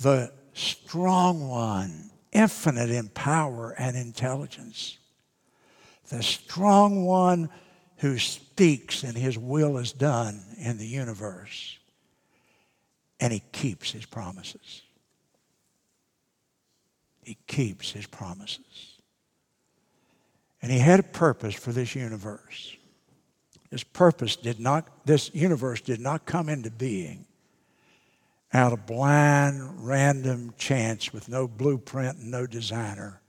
The 0.00 0.32
strong 0.54 1.48
one 1.48 2.10
infinite 2.32 2.90
in 2.90 3.08
power 3.08 3.74
and 3.78 3.96
intelligence. 3.96 4.98
The 6.08 6.22
strong 6.22 7.04
one 7.04 7.50
who 7.98 8.18
speaks 8.18 9.02
and 9.02 9.16
his 9.16 9.38
will 9.38 9.78
is 9.78 9.92
done 9.92 10.42
in 10.58 10.78
the 10.78 10.86
universe. 10.86 11.78
And 13.20 13.32
he 13.32 13.42
keeps 13.52 13.90
his 13.92 14.06
promises. 14.06 14.82
He 17.22 17.36
keeps 17.46 17.92
his 17.92 18.06
promises. 18.06 18.96
And 20.62 20.72
he 20.72 20.78
had 20.78 21.00
a 21.00 21.04
purpose 21.04 21.54
for 21.54 21.72
this 21.72 21.94
universe. 21.94 22.76
This 23.70 23.84
purpose 23.84 24.36
did 24.36 24.58
not, 24.58 24.88
this 25.06 25.30
universe 25.34 25.80
did 25.80 26.00
not 26.00 26.26
come 26.26 26.48
into 26.48 26.70
being 26.70 27.26
out 28.52 28.72
of 28.72 28.86
blind, 28.86 29.86
random 29.86 30.54
chance 30.58 31.12
with 31.12 31.28
no 31.28 31.46
blueprint 31.46 32.18
and 32.18 32.30
no 32.30 32.46
designer. 32.46 33.20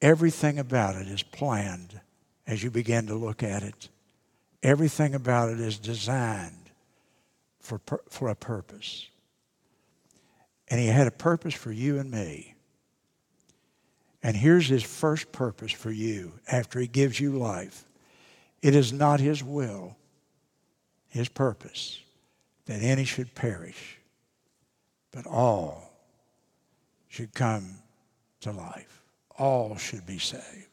Everything 0.00 0.58
about 0.58 0.94
it 0.94 1.08
is 1.08 1.22
planned 1.22 2.00
as 2.46 2.62
you 2.62 2.70
begin 2.70 3.06
to 3.08 3.14
look 3.14 3.42
at 3.42 3.62
it. 3.62 3.88
Everything 4.62 5.14
about 5.14 5.50
it 5.50 5.58
is 5.58 5.78
designed 5.78 6.70
for, 7.60 7.80
for 8.08 8.28
a 8.28 8.36
purpose. 8.36 9.08
And 10.68 10.80
He 10.80 10.86
had 10.86 11.08
a 11.08 11.12
purpose 11.12 11.54
for 11.54 11.72
you 11.72 11.98
and 11.98 12.10
me. 12.10 12.54
And 14.22 14.36
here's 14.36 14.68
His 14.68 14.84
first 14.84 15.32
purpose 15.32 15.72
for 15.72 15.90
you 15.90 16.34
after 16.46 16.78
He 16.78 16.86
gives 16.86 17.18
you 17.18 17.32
life 17.32 17.84
it 18.62 18.74
is 18.74 18.92
not 18.92 19.18
His 19.18 19.42
will, 19.42 19.96
His 21.08 21.28
purpose 21.28 22.00
that 22.68 22.82
any 22.82 23.04
should 23.04 23.34
perish, 23.34 23.98
but 25.10 25.26
all 25.26 25.90
should 27.08 27.32
come 27.34 27.76
to 28.42 28.52
life. 28.52 29.02
All 29.38 29.76
should 29.76 30.06
be 30.06 30.18
saved. 30.18 30.68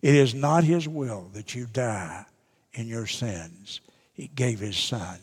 It 0.00 0.14
is 0.14 0.34
not 0.34 0.64
His 0.64 0.88
will 0.88 1.28
that 1.34 1.54
you 1.54 1.66
die 1.66 2.24
in 2.72 2.86
your 2.86 3.06
sins. 3.06 3.82
He 4.14 4.28
gave 4.28 4.60
His 4.60 4.78
Son, 4.78 5.18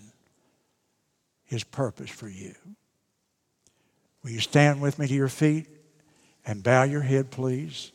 His 1.45 1.63
purpose 1.63 2.11
for 2.11 2.29
you. 2.29 2.53
Will 4.23 4.31
you 4.31 4.39
stand 4.39 4.81
with 4.81 4.99
me 4.99 5.07
to 5.07 5.13
your 5.13 5.29
feet 5.29 5.65
and 6.45 6.61
bow 6.61 6.83
your 6.83 7.01
head, 7.01 7.31
please? 7.31 7.91